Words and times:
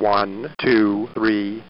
One, 0.00 0.48
two, 0.56 1.10
three. 1.12 1.62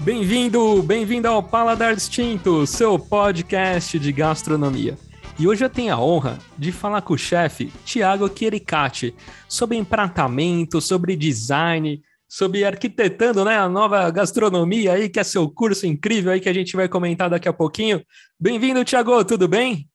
Bem-vindo, 0.00 0.82
bem-vindo 0.82 1.28
ao 1.28 1.44
Paladar 1.44 1.94
Distinto, 1.94 2.66
seu 2.66 2.98
podcast 2.98 3.96
de 4.00 4.10
gastronomia. 4.10 4.98
E 5.38 5.46
hoje 5.46 5.64
eu 5.64 5.70
tenho 5.70 5.94
a 5.94 6.00
honra 6.00 6.40
de 6.58 6.72
falar 6.72 7.02
com 7.02 7.14
o 7.14 7.18
chefe 7.18 7.72
Tiago 7.84 8.28
Chiericati 8.36 9.14
sobre 9.48 9.76
empratamento, 9.76 10.80
sobre 10.80 11.14
design, 11.14 12.02
sobre 12.28 12.64
arquitetando 12.64 13.44
né, 13.44 13.56
a 13.56 13.68
nova 13.68 14.10
gastronomia 14.10 14.94
aí, 14.94 15.08
que 15.08 15.20
é 15.20 15.24
seu 15.24 15.48
curso 15.48 15.86
incrível 15.86 16.32
aí 16.32 16.40
que 16.40 16.48
a 16.48 16.52
gente 16.52 16.74
vai 16.74 16.88
comentar 16.88 17.30
daqui 17.30 17.48
a 17.48 17.52
pouquinho. 17.52 18.02
Bem-vindo, 18.40 18.84
Tiago, 18.84 19.24
tudo 19.24 19.46
bem? 19.46 19.88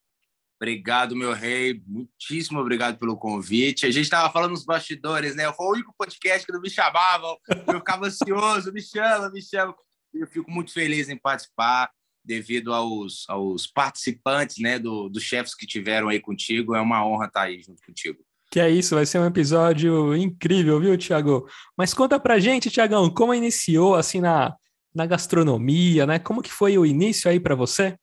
Obrigado, 0.61 1.15
meu 1.15 1.33
rei. 1.33 1.81
Muitíssimo 1.87 2.59
obrigado 2.59 2.99
pelo 2.99 3.17
convite. 3.17 3.87
A 3.87 3.91
gente 3.91 4.03
estava 4.03 4.31
falando 4.31 4.51
nos 4.51 4.63
bastidores, 4.63 5.35
né? 5.35 5.51
Foi 5.53 5.65
o 5.65 5.71
único 5.71 5.91
podcast 5.97 6.45
que 6.45 6.53
não 6.53 6.61
me 6.61 6.69
chamavam. 6.69 7.35
Eu 7.67 7.79
ficava 7.79 8.05
ansioso, 8.05 8.71
me 8.71 8.79
chama, 8.79 9.31
me 9.31 9.41
chama. 9.41 9.73
Eu 10.13 10.27
fico 10.27 10.51
muito 10.51 10.71
feliz 10.71 11.09
em 11.09 11.17
participar 11.17 11.89
devido 12.23 12.71
aos, 12.75 13.25
aos 13.27 13.65
participantes, 13.65 14.59
né, 14.59 14.77
do, 14.77 15.09
dos 15.09 15.23
chefes 15.23 15.55
que 15.55 15.65
tiveram 15.65 16.09
aí 16.09 16.19
contigo. 16.19 16.75
É 16.75 16.79
uma 16.79 17.03
honra 17.03 17.25
estar 17.25 17.41
aí 17.41 17.59
junto 17.63 17.81
contigo. 17.83 18.19
Que 18.51 18.59
é 18.59 18.69
isso, 18.69 18.93
vai 18.93 19.07
ser 19.07 19.17
um 19.17 19.25
episódio 19.25 20.15
incrível, 20.15 20.79
viu, 20.79 20.95
Tiago? 20.95 21.49
Mas 21.75 21.91
conta 21.91 22.19
pra 22.19 22.37
gente, 22.37 22.69
Tiagão, 22.69 23.09
como 23.09 23.33
iniciou 23.33 23.95
assim 23.95 24.21
na, 24.21 24.55
na 24.93 25.07
gastronomia, 25.07 26.05
né? 26.05 26.19
Como 26.19 26.43
que 26.43 26.51
foi 26.51 26.77
o 26.77 26.85
início 26.85 27.31
aí 27.31 27.39
para 27.39 27.55
você? 27.55 27.97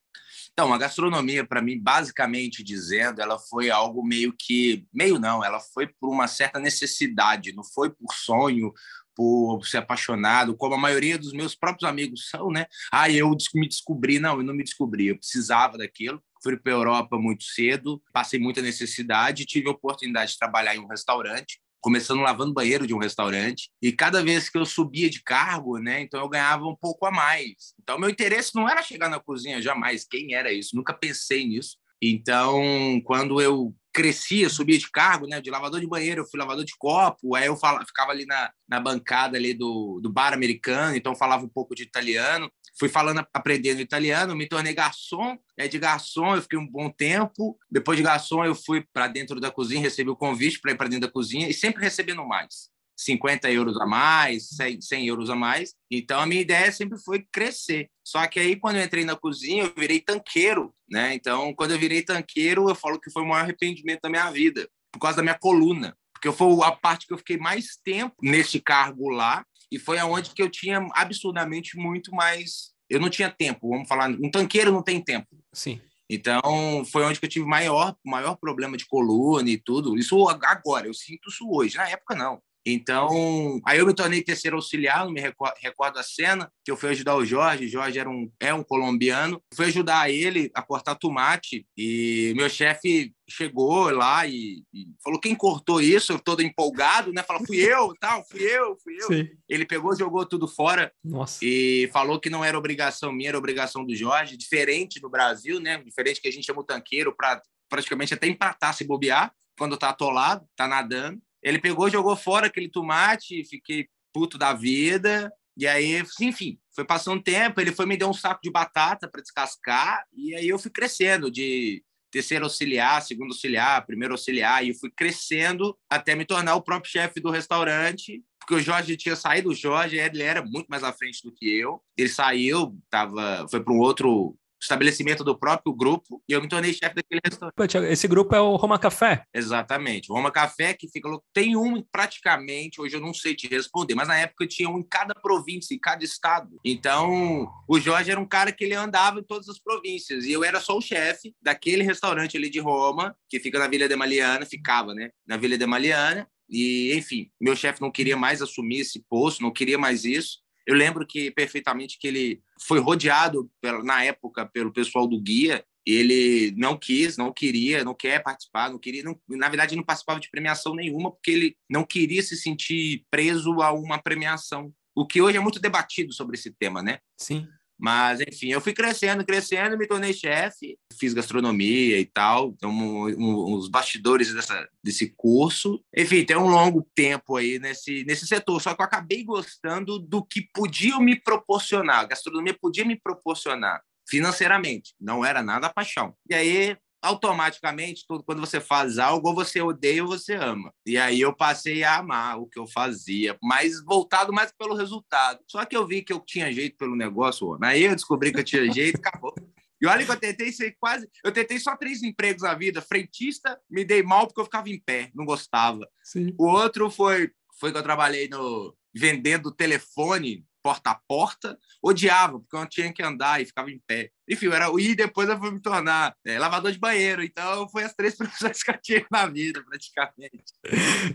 Então, 0.59 0.75
a 0.75 0.79
gastronomia, 0.79 1.47
para 1.47 1.63
mim, 1.63 1.81
basicamente 1.81 2.65
dizendo, 2.65 3.23
ela 3.23 3.39
foi 3.39 3.71
algo 3.71 4.05
meio 4.05 4.35
que. 4.37 4.85
Meio 4.93 5.17
não, 5.17 5.45
ela 5.45 5.61
foi 5.61 5.87
por 5.87 6.11
uma 6.11 6.27
certa 6.27 6.59
necessidade, 6.59 7.55
não 7.55 7.63
foi 7.63 7.91
por 7.91 8.13
sonho, 8.13 8.73
por 9.15 9.65
ser 9.65 9.77
apaixonado, 9.77 10.57
como 10.57 10.75
a 10.75 10.79
maioria 10.79 11.17
dos 11.17 11.33
meus 11.33 11.55
próprios 11.55 11.89
amigos 11.89 12.29
são, 12.29 12.51
né? 12.51 12.67
Ah, 12.91 13.09
eu 13.09 13.37
me 13.55 13.69
descobri. 13.69 14.19
Não, 14.19 14.39
eu 14.39 14.43
não 14.43 14.53
me 14.53 14.65
descobri, 14.65 15.07
eu 15.07 15.17
precisava 15.17 15.79
daquilo. 15.79 16.21
Fui 16.43 16.57
para 16.57 16.73
a 16.73 16.75
Europa 16.75 17.17
muito 17.17 17.45
cedo, 17.45 18.03
passei 18.13 18.41
muita 18.41 18.61
necessidade, 18.61 19.47
tive 19.47 19.69
a 19.69 19.73
oportunidade 19.73 20.33
de 20.33 20.39
trabalhar 20.39 20.75
em 20.75 20.81
um 20.81 20.89
restaurante 20.89 21.61
começando 21.81 22.21
lavando 22.21 22.53
banheiro 22.53 22.87
de 22.87 22.95
um 22.95 22.99
restaurante. 22.99 23.71
E 23.81 23.93
cada 23.93 24.23
vez 24.23 24.49
que 24.49 24.59
eu 24.59 24.67
subia 24.67 25.09
de 25.09 25.23
cargo, 25.23 25.79
né, 25.79 26.01
então 26.01 26.21
eu 26.21 26.29
ganhava 26.29 26.65
um 26.67 26.77
pouco 26.77 27.07
a 27.07 27.11
mais. 27.11 27.75
Então 27.83 27.99
meu 27.99 28.11
interesse 28.11 28.55
não 28.55 28.69
era 28.69 28.83
chegar 28.83 29.09
na 29.09 29.21
cozinha 29.21 29.63
jamais. 29.63 30.05
Quem 30.05 30.35
era 30.35 30.53
isso? 30.53 30.77
Nunca 30.77 30.93
pensei 30.93 31.47
nisso. 31.47 31.77
Então, 32.01 33.01
quando 33.05 33.41
eu 33.41 33.75
crescia, 33.93 34.49
subia 34.49 34.79
de 34.79 34.89
cargo, 34.91 35.27
né? 35.27 35.41
De 35.41 35.51
lavador 35.51 35.81
de 35.81 35.89
banheiro, 35.89 36.21
eu 36.23 36.27
fui 36.27 36.39
lavador 36.39 36.65
de 36.65 36.73
copo, 36.79 37.35
aí 37.35 37.47
eu 37.47 37.57
falava, 37.57 37.85
ficava 37.85 38.13
ali 38.13 38.25
na, 38.27 38.51
na 38.69 38.79
bancada 38.79 39.37
ali 39.37 39.53
do, 39.53 39.99
do 40.01 40.09
bar 40.09 40.33
americano, 40.33 40.97
então 40.97 41.17
falava 41.17 41.45
um 41.45 41.49
pouco 41.49 41.75
de 41.75 41.83
italiano. 41.83 42.49
Fui 42.79 42.89
falando, 42.89 43.27
aprendendo 43.35 43.81
italiano, 43.81 44.37
me 44.37 44.47
tornei 44.47 44.73
garçom. 44.73 45.37
É 45.57 45.67
de 45.67 45.79
garçom 45.79 46.37
eu 46.37 46.43
fiquei 46.43 46.59
um 46.59 46.67
bom 46.67 46.89
tempo. 46.91 47.59
Depois 47.71 47.97
de 47.97 48.05
garçom 48.05 48.45
eu 48.45 48.55
fui 48.55 48.85
para 48.93 49.09
dentro 49.09 49.41
da 49.41 49.51
cozinha, 49.51 49.81
recebi 49.81 50.11
o 50.11 50.17
convite 50.17 50.61
para 50.61 50.71
ir 50.71 50.77
para 50.77 50.89
dentro 50.89 51.07
da 51.09 51.13
cozinha 51.13 51.49
e 51.49 51.55
sempre 51.55 51.83
recebendo 51.83 52.25
mais. 52.25 52.71
50 52.99 53.51
euros 53.51 53.81
a 53.81 53.87
mais, 53.87 54.49
100, 54.51 54.81
100 54.81 55.07
euros 55.07 55.31
a 55.31 55.37
mais. 55.37 55.73
Então, 55.91 56.21
a 56.21 56.27
minha 56.27 56.41
ideia 56.41 56.71
sempre 56.73 56.99
foi 56.99 57.25
crescer. 57.33 57.89
Só 58.05 58.27
que 58.27 58.41
aí, 58.41 58.57
quando 58.57 58.77
eu 58.77 58.83
entrei 58.83 59.05
na 59.05 59.15
cozinha, 59.15 59.65
eu 59.65 59.73
virei 59.77 60.01
tanqueiro, 60.01 60.75
né? 60.91 61.15
Então, 61.15 61.55
quando 61.55 61.71
eu 61.71 61.79
virei 61.79 62.03
tanqueiro, 62.03 62.69
eu 62.69 62.75
falo 62.75 63.01
que 63.01 63.11
foi 63.11 63.23
o 63.23 63.27
maior 63.27 63.43
arrependimento 63.43 64.01
da 64.01 64.11
minha 64.11 64.29
vida, 64.31 64.69
por 64.93 64.99
causa 64.99 65.19
da 65.19 65.23
minha 65.23 65.39
coluna. 65.39 65.97
Porque 66.13 66.33
foi 66.33 66.65
a 66.65 66.73
parte 66.73 67.07
que 67.07 67.13
eu 67.15 67.19
fiquei 67.19 67.37
mais 67.37 67.79
tempo 67.85 68.17
nesse 68.21 68.61
cargo 68.61 69.09
lá, 69.09 69.47
e 69.71 69.79
foi 69.79 69.99
aonde 69.99 70.31
que 70.31 70.43
eu 70.43 70.51
tinha 70.51 70.87
absurdamente 70.93 71.77
muito 71.77 72.11
mais... 72.13 72.73
Eu 72.89 73.01
não 73.01 73.11
tinha 73.11 73.31
tempo, 73.31 73.69
vamos 73.69 73.89
falar... 73.89 74.11
Um 74.11 74.31
tanqueiro 74.31 74.73
não 74.73 74.83
tem 74.83 75.01
tempo. 75.03 75.29
Sim. 75.53 75.81
Então, 76.11 76.85
foi 76.91 77.05
onde 77.05 77.21
que 77.21 77.27
eu 77.27 77.31
tive 77.31 77.45
maior, 77.45 77.95
maior 78.05 78.37
problema 78.37 78.77
de 78.77 78.87
coluna 78.87 79.51
e 79.51 79.59
tudo. 79.59 79.97
Isso 79.99 80.27
agora, 80.29 80.87
eu 80.87 80.95
sinto 80.95 81.29
isso 81.29 81.47
hoje. 81.51 81.77
Na 81.77 81.89
época, 81.89 82.15
não. 82.15 82.41
Então, 82.71 83.61
aí 83.65 83.79
eu 83.79 83.87
me 83.87 83.95
tornei 83.95 84.23
terceiro 84.23 84.57
auxiliar, 84.57 85.05
não 85.05 85.13
me 85.13 85.21
recordo 85.21 85.99
a 85.99 86.03
cena, 86.03 86.53
que 86.63 86.71
eu 86.71 86.77
fui 86.77 86.91
ajudar 86.91 87.17
o 87.17 87.25
Jorge, 87.25 87.65
o 87.65 87.69
Jorge 87.69 87.99
era 87.99 88.11
um, 88.11 88.31
é 88.39 88.53
um 88.53 88.63
colombiano, 88.63 89.43
fui 89.55 89.67
ajudar 89.67 90.11
ele 90.11 90.51
a 90.55 90.61
cortar 90.61 90.95
tomate 90.95 91.67
e 91.77 92.35
meu 92.37 92.49
chefe 92.51 93.15
chegou 93.27 93.91
lá 93.91 94.27
e, 94.27 94.63
e, 94.73 94.87
falou 95.03 95.19
quem 95.19 95.35
cortou 95.35 95.81
isso, 95.81 96.13
eu 96.13 96.19
todo 96.19 96.43
empolgado, 96.43 97.13
né? 97.13 97.23
Falou, 97.23 97.47
fui 97.47 97.59
eu, 97.59 97.95
tal, 98.01 98.25
fui 98.31 98.43
eu, 98.43 98.77
fui 98.83 98.97
eu. 99.01 99.07
Sim. 99.07 99.29
Ele 99.49 99.65
pegou, 99.65 99.97
jogou 99.97 100.27
tudo 100.27 100.47
fora 100.47 100.93
Nossa. 101.05 101.39
e 101.43 101.89
falou 101.93 102.21
que 102.21 102.31
não 102.31 102.45
era 102.45 102.59
obrigação 102.59 103.13
minha, 103.13 103.31
era 103.31 103.39
obrigação 103.39 103.85
do 103.85 103.95
Jorge, 103.95 104.37
diferente 104.37 105.01
do 105.01 105.09
Brasil, 105.09 105.59
né? 105.59 105.79
Diferente 105.79 106.21
que 106.21 106.29
a 106.29 106.33
gente 106.33 106.47
chama 106.47 106.61
o 106.61 106.65
tanqueiro 106.65 107.15
para 107.17 107.41
praticamente 107.69 108.15
até 108.15 108.27
empatar 108.27 108.75
se 108.75 108.85
bobear 108.85 109.33
quando 109.59 109.77
tá 109.77 109.91
atolado, 109.91 110.47
tá 110.57 110.67
nadando. 110.67 111.21
Ele 111.49 111.59
pegou, 111.59 111.91
jogou 111.91 112.15
fora 112.17 112.47
aquele 112.47 112.69
tomate, 112.69 113.45
fiquei 113.45 113.89
puto 114.13 114.37
da 114.37 114.53
vida. 114.53 115.33
E 115.57 115.67
aí, 115.67 116.05
enfim, 116.21 116.59
foi 116.75 116.85
passando 116.85 117.19
um 117.19 117.23
tempo, 117.23 117.61
ele 117.61 117.73
foi 117.73 117.85
me 117.85 117.97
deu 117.97 118.09
um 118.09 118.15
saco 118.15 118.41
de 118.43 118.51
batata 118.51 119.09
para 119.09 119.21
descascar, 119.21 120.05
e 120.13 120.33
aí 120.37 120.49
eu 120.49 120.57
fui 120.57 120.71
crescendo 120.71 121.29
de 121.33 121.83
terceiro 122.13 122.45
auxiliar, 122.45 123.03
segundo 123.03 123.33
auxiliar, 123.33 123.85
primeiro 123.85 124.15
auxiliar, 124.15 124.65
e 124.65 124.73
fui 124.73 124.89
crescendo 124.89 125.77
até 125.91 126.15
me 126.15 126.25
tornar 126.25 126.55
o 126.55 126.63
próprio 126.63 126.91
chefe 126.91 127.21
do 127.21 127.31
restaurante, 127.31 128.23
porque 128.39 128.55
o 128.55 128.61
Jorge 128.61 128.97
tinha 128.97 129.17
saído, 129.17 129.51
o 129.51 129.55
Jorge 129.55 129.99
ele 129.99 130.23
era 130.23 130.43
muito 130.43 130.69
mais 130.69 130.85
à 130.85 130.93
frente 130.93 131.23
do 131.23 131.33
que 131.33 131.47
eu. 131.49 131.83
Ele 131.97 132.09
saiu, 132.09 132.79
tava, 132.89 133.47
foi 133.51 133.63
para 133.63 133.75
um 133.75 133.79
outro 133.79 134.39
estabelecimento 134.61 135.23
do 135.23 135.39
próprio 135.39 135.73
grupo 135.73 136.23
e 136.29 136.33
eu 136.33 136.43
me 136.43 136.49
tornei 136.49 136.73
chefe 136.73 136.95
daquele 136.95 137.21
restaurante. 137.25 137.77
Esse 137.91 138.09
grupo 138.09 138.35
é 138.35 138.41
o 138.41 138.57
Roma 138.57 138.79
Café? 138.79 139.25
Exatamente. 139.33 140.11
O 140.11 140.15
Roma 140.15 140.31
Café 140.31 140.75
que 140.75 140.89
fica 140.89 141.09
tem 141.33 141.57
um 141.57 141.83
praticamente, 141.83 142.81
hoje 142.81 142.97
eu 142.97 143.01
não 143.01 143.15
sei 143.15 143.35
te 143.35 143.47
responder, 143.47 143.95
mas 143.95 144.09
na 144.09 144.19
época 144.19 144.47
tinha 144.47 144.69
um 144.69 144.79
em 144.79 144.83
cada 144.83 145.15
província, 145.15 145.75
em 145.75 145.79
cada 145.79 146.05
estado. 146.05 146.59
Então, 146.65 147.49
o 147.69 147.79
Jorge 147.79 148.11
era 148.11 148.21
um 148.21 148.27
cara 148.27 148.53
que 148.53 148.65
ele 148.65 148.75
andava 148.75 149.21
em 149.21 149.25
todas 149.25 149.49
as 149.49 149.59
províncias 149.59 150.25
e 150.25 150.33
eu 150.33 150.45
era 150.45 150.61
só 150.61 150.77
o 150.77 150.83
chefe 150.83 151.35
daquele 151.41 151.83
restaurante 151.83 152.37
ali 152.37 152.51
de 152.51 152.61
Roma, 152.61 153.17
que 153.29 153.41
fica 153.41 153.59
na 153.59 153.69
Vila 153.69 153.89
de 153.89 153.97
Maliana, 153.97 154.45
ficava, 154.45 154.95
né, 154.95 155.11
na 155.27 155.37
Vila 155.37 155.57
de 155.57 155.67
Maliana. 155.67 156.29
E, 156.51 156.95
enfim, 156.97 157.31
meu 157.39 157.55
chefe 157.55 157.81
não 157.81 157.91
queria 157.91 158.17
mais 158.17 158.41
assumir 158.41 158.81
esse 158.81 159.05
posto, 159.09 159.43
não 159.43 159.53
queria 159.53 159.77
mais 159.77 160.05
isso. 160.05 160.39
Eu 160.69 160.75
lembro 160.75 161.07
que 161.07 161.31
perfeitamente 161.31 161.99
que 161.99 162.07
ele 162.07 162.43
foi 162.61 162.79
rodeado 162.79 163.51
na 163.83 164.05
época 164.05 164.45
pelo 164.45 164.71
pessoal 164.71 165.07
do 165.07 165.19
guia. 165.19 165.65
Ele 165.87 166.55
não 166.59 166.77
quis, 166.77 167.17
não 167.17 167.33
queria, 167.33 167.83
não 167.83 167.95
quer 167.95 168.23
participar, 168.23 168.71
não 168.71 168.79
queria, 168.79 169.03
não, 169.03 169.19
na 169.27 169.49
verdade 169.49 169.75
não 169.75 169.83
participava 169.83 170.21
de 170.21 170.29
premiação 170.31 170.75
nenhuma 170.75 171.11
porque 171.11 171.31
ele 171.31 171.57
não 171.71 171.83
queria 171.83 172.23
se 172.23 172.37
sentir 172.37 173.07
preso 173.11 173.63
a 173.63 173.73
uma 173.73 173.97
premiação. 173.97 174.71
O 174.95 175.07
que 175.07 175.23
hoje 175.23 175.39
é 175.39 175.41
muito 175.41 175.59
debatido 175.59 176.13
sobre 176.13 176.37
esse 176.37 176.51
tema, 176.51 176.83
né? 176.83 176.99
Sim. 177.17 177.49
Mas, 177.79 178.21
enfim, 178.21 178.49
eu 178.49 178.61
fui 178.61 178.73
crescendo, 178.73 179.25
crescendo, 179.25 179.79
me 179.79 179.87
tornei 179.87 180.13
chefe, 180.13 180.77
fiz 180.99 181.15
gastronomia 181.15 181.99
e 182.01 182.05
tal, 182.05 182.49
então, 182.57 182.71
um, 182.71 183.07
um, 183.09 183.55
os 183.55 183.69
bastidores 183.69 184.35
dessa, 184.35 184.69
desse 184.83 185.15
curso. 185.17 185.81
Enfim, 185.97 186.25
tem 186.25 186.37
um 186.37 186.49
longo 186.49 186.87
tempo 186.95 187.37
aí 187.37 187.59
nesse, 187.59 188.05
nesse 188.05 188.27
setor, 188.27 188.61
só 188.61 188.75
que 188.75 188.83
eu 188.83 188.85
acabei 188.85 189.23
gostando 189.23 189.99
do 189.99 190.25
que 190.25 190.49
podia 190.53 190.99
me 190.99 191.15
proporcionar, 191.21 192.01
a 192.01 192.07
gastronomia 192.07 192.57
podia 192.61 192.85
me 192.85 192.99
proporcionar 193.01 193.81
financeiramente, 194.09 194.95
não 194.99 195.25
era 195.25 195.43
nada 195.43 195.69
paixão. 195.69 196.15
E 196.29 196.35
aí 196.35 196.77
automaticamente, 197.03 198.05
tudo, 198.07 198.25
quando 198.25 198.41
você 198.41 198.61
faz 198.61 198.99
algo, 198.99 199.29
ou 199.29 199.35
você 199.35 199.61
odeia 199.61 200.03
ou 200.03 200.09
você 200.09 200.35
ama. 200.35 200.73
E 200.85 200.99
aí 200.99 201.21
eu 201.21 201.35
passei 201.35 201.85
a 201.85 201.99
amar 201.99 202.39
o 202.39 202.47
que 202.47 202.59
eu 202.59 202.67
fazia, 202.67 203.37
mas 203.43 203.83
voltado 203.85 204.33
mais 204.33 204.53
pelo 204.53 204.75
resultado. 204.75 205.41
Só 205.47 205.65
que 205.65 205.77
eu 205.77 205.87
vi 205.87 206.03
que 206.03 206.13
eu 206.13 206.21
tinha 206.21 206.53
jeito 206.53 206.77
pelo 206.77 206.97
negócio, 206.97 207.57
aí 207.63 207.85
eu 207.85 207.95
descobri 207.95 208.33
que 208.33 208.41
eu 208.41 208.45
tinha 208.45 208.71
jeito, 208.73 208.97
acabou. 208.97 209.35
E 209.81 209.87
olha 209.87 210.05
que 210.05 210.11
eu 210.11 210.19
tentei 210.19 210.51
ser 210.51 210.77
quase. 210.79 211.09
Eu 211.25 211.31
tentei 211.31 211.59
só 211.59 211.77
três 211.77 212.03
empregos 212.03 212.43
na 212.43 212.55
vida. 212.55 212.83
Frentista, 212.83 213.61
me 213.71 213.85
dei 213.85 214.03
mal 214.03 214.27
porque 214.27 214.41
eu 214.41 214.45
ficava 214.45 214.69
em 214.69 214.81
pé, 214.81 215.11
não 215.15 215.25
gostava. 215.25 215.89
Sim. 216.03 216.35
O 216.37 216.47
outro 216.49 216.91
foi, 216.91 217.31
foi 217.61 217.71
que 217.71 217.79
eu 217.79 217.83
trabalhei 217.83 218.29
no 218.29 218.77
vendendo 218.93 219.53
telefone 219.53 220.45
porta 220.63 220.91
a 220.91 221.01
porta, 221.07 221.59
odiava, 221.83 222.39
porque 222.41 222.57
eu 222.57 222.67
tinha 222.69 222.93
que 222.93 223.03
andar 223.03 223.41
e 223.41 223.47
ficava 223.47 223.71
em 223.71 223.81
pé. 223.87 224.11
Enfim, 224.29 224.49
era, 224.49 224.69
e 224.79 224.95
depois 224.95 225.29
eu 225.29 225.39
fui 225.39 225.51
me 225.51 225.61
tornar 225.61 226.15
é, 226.27 226.39
lavador 226.39 226.71
de 226.71 226.79
banheiro. 226.79 227.23
Então, 227.23 227.69
foi 227.71 227.85
as 227.85 227.95
três 227.95 228.15
profissões 228.17 228.63
que 228.63 228.71
eu 228.71 228.79
tive 228.83 229.07
na 229.11 229.27
vida, 229.27 229.63
praticamente. 229.65 230.45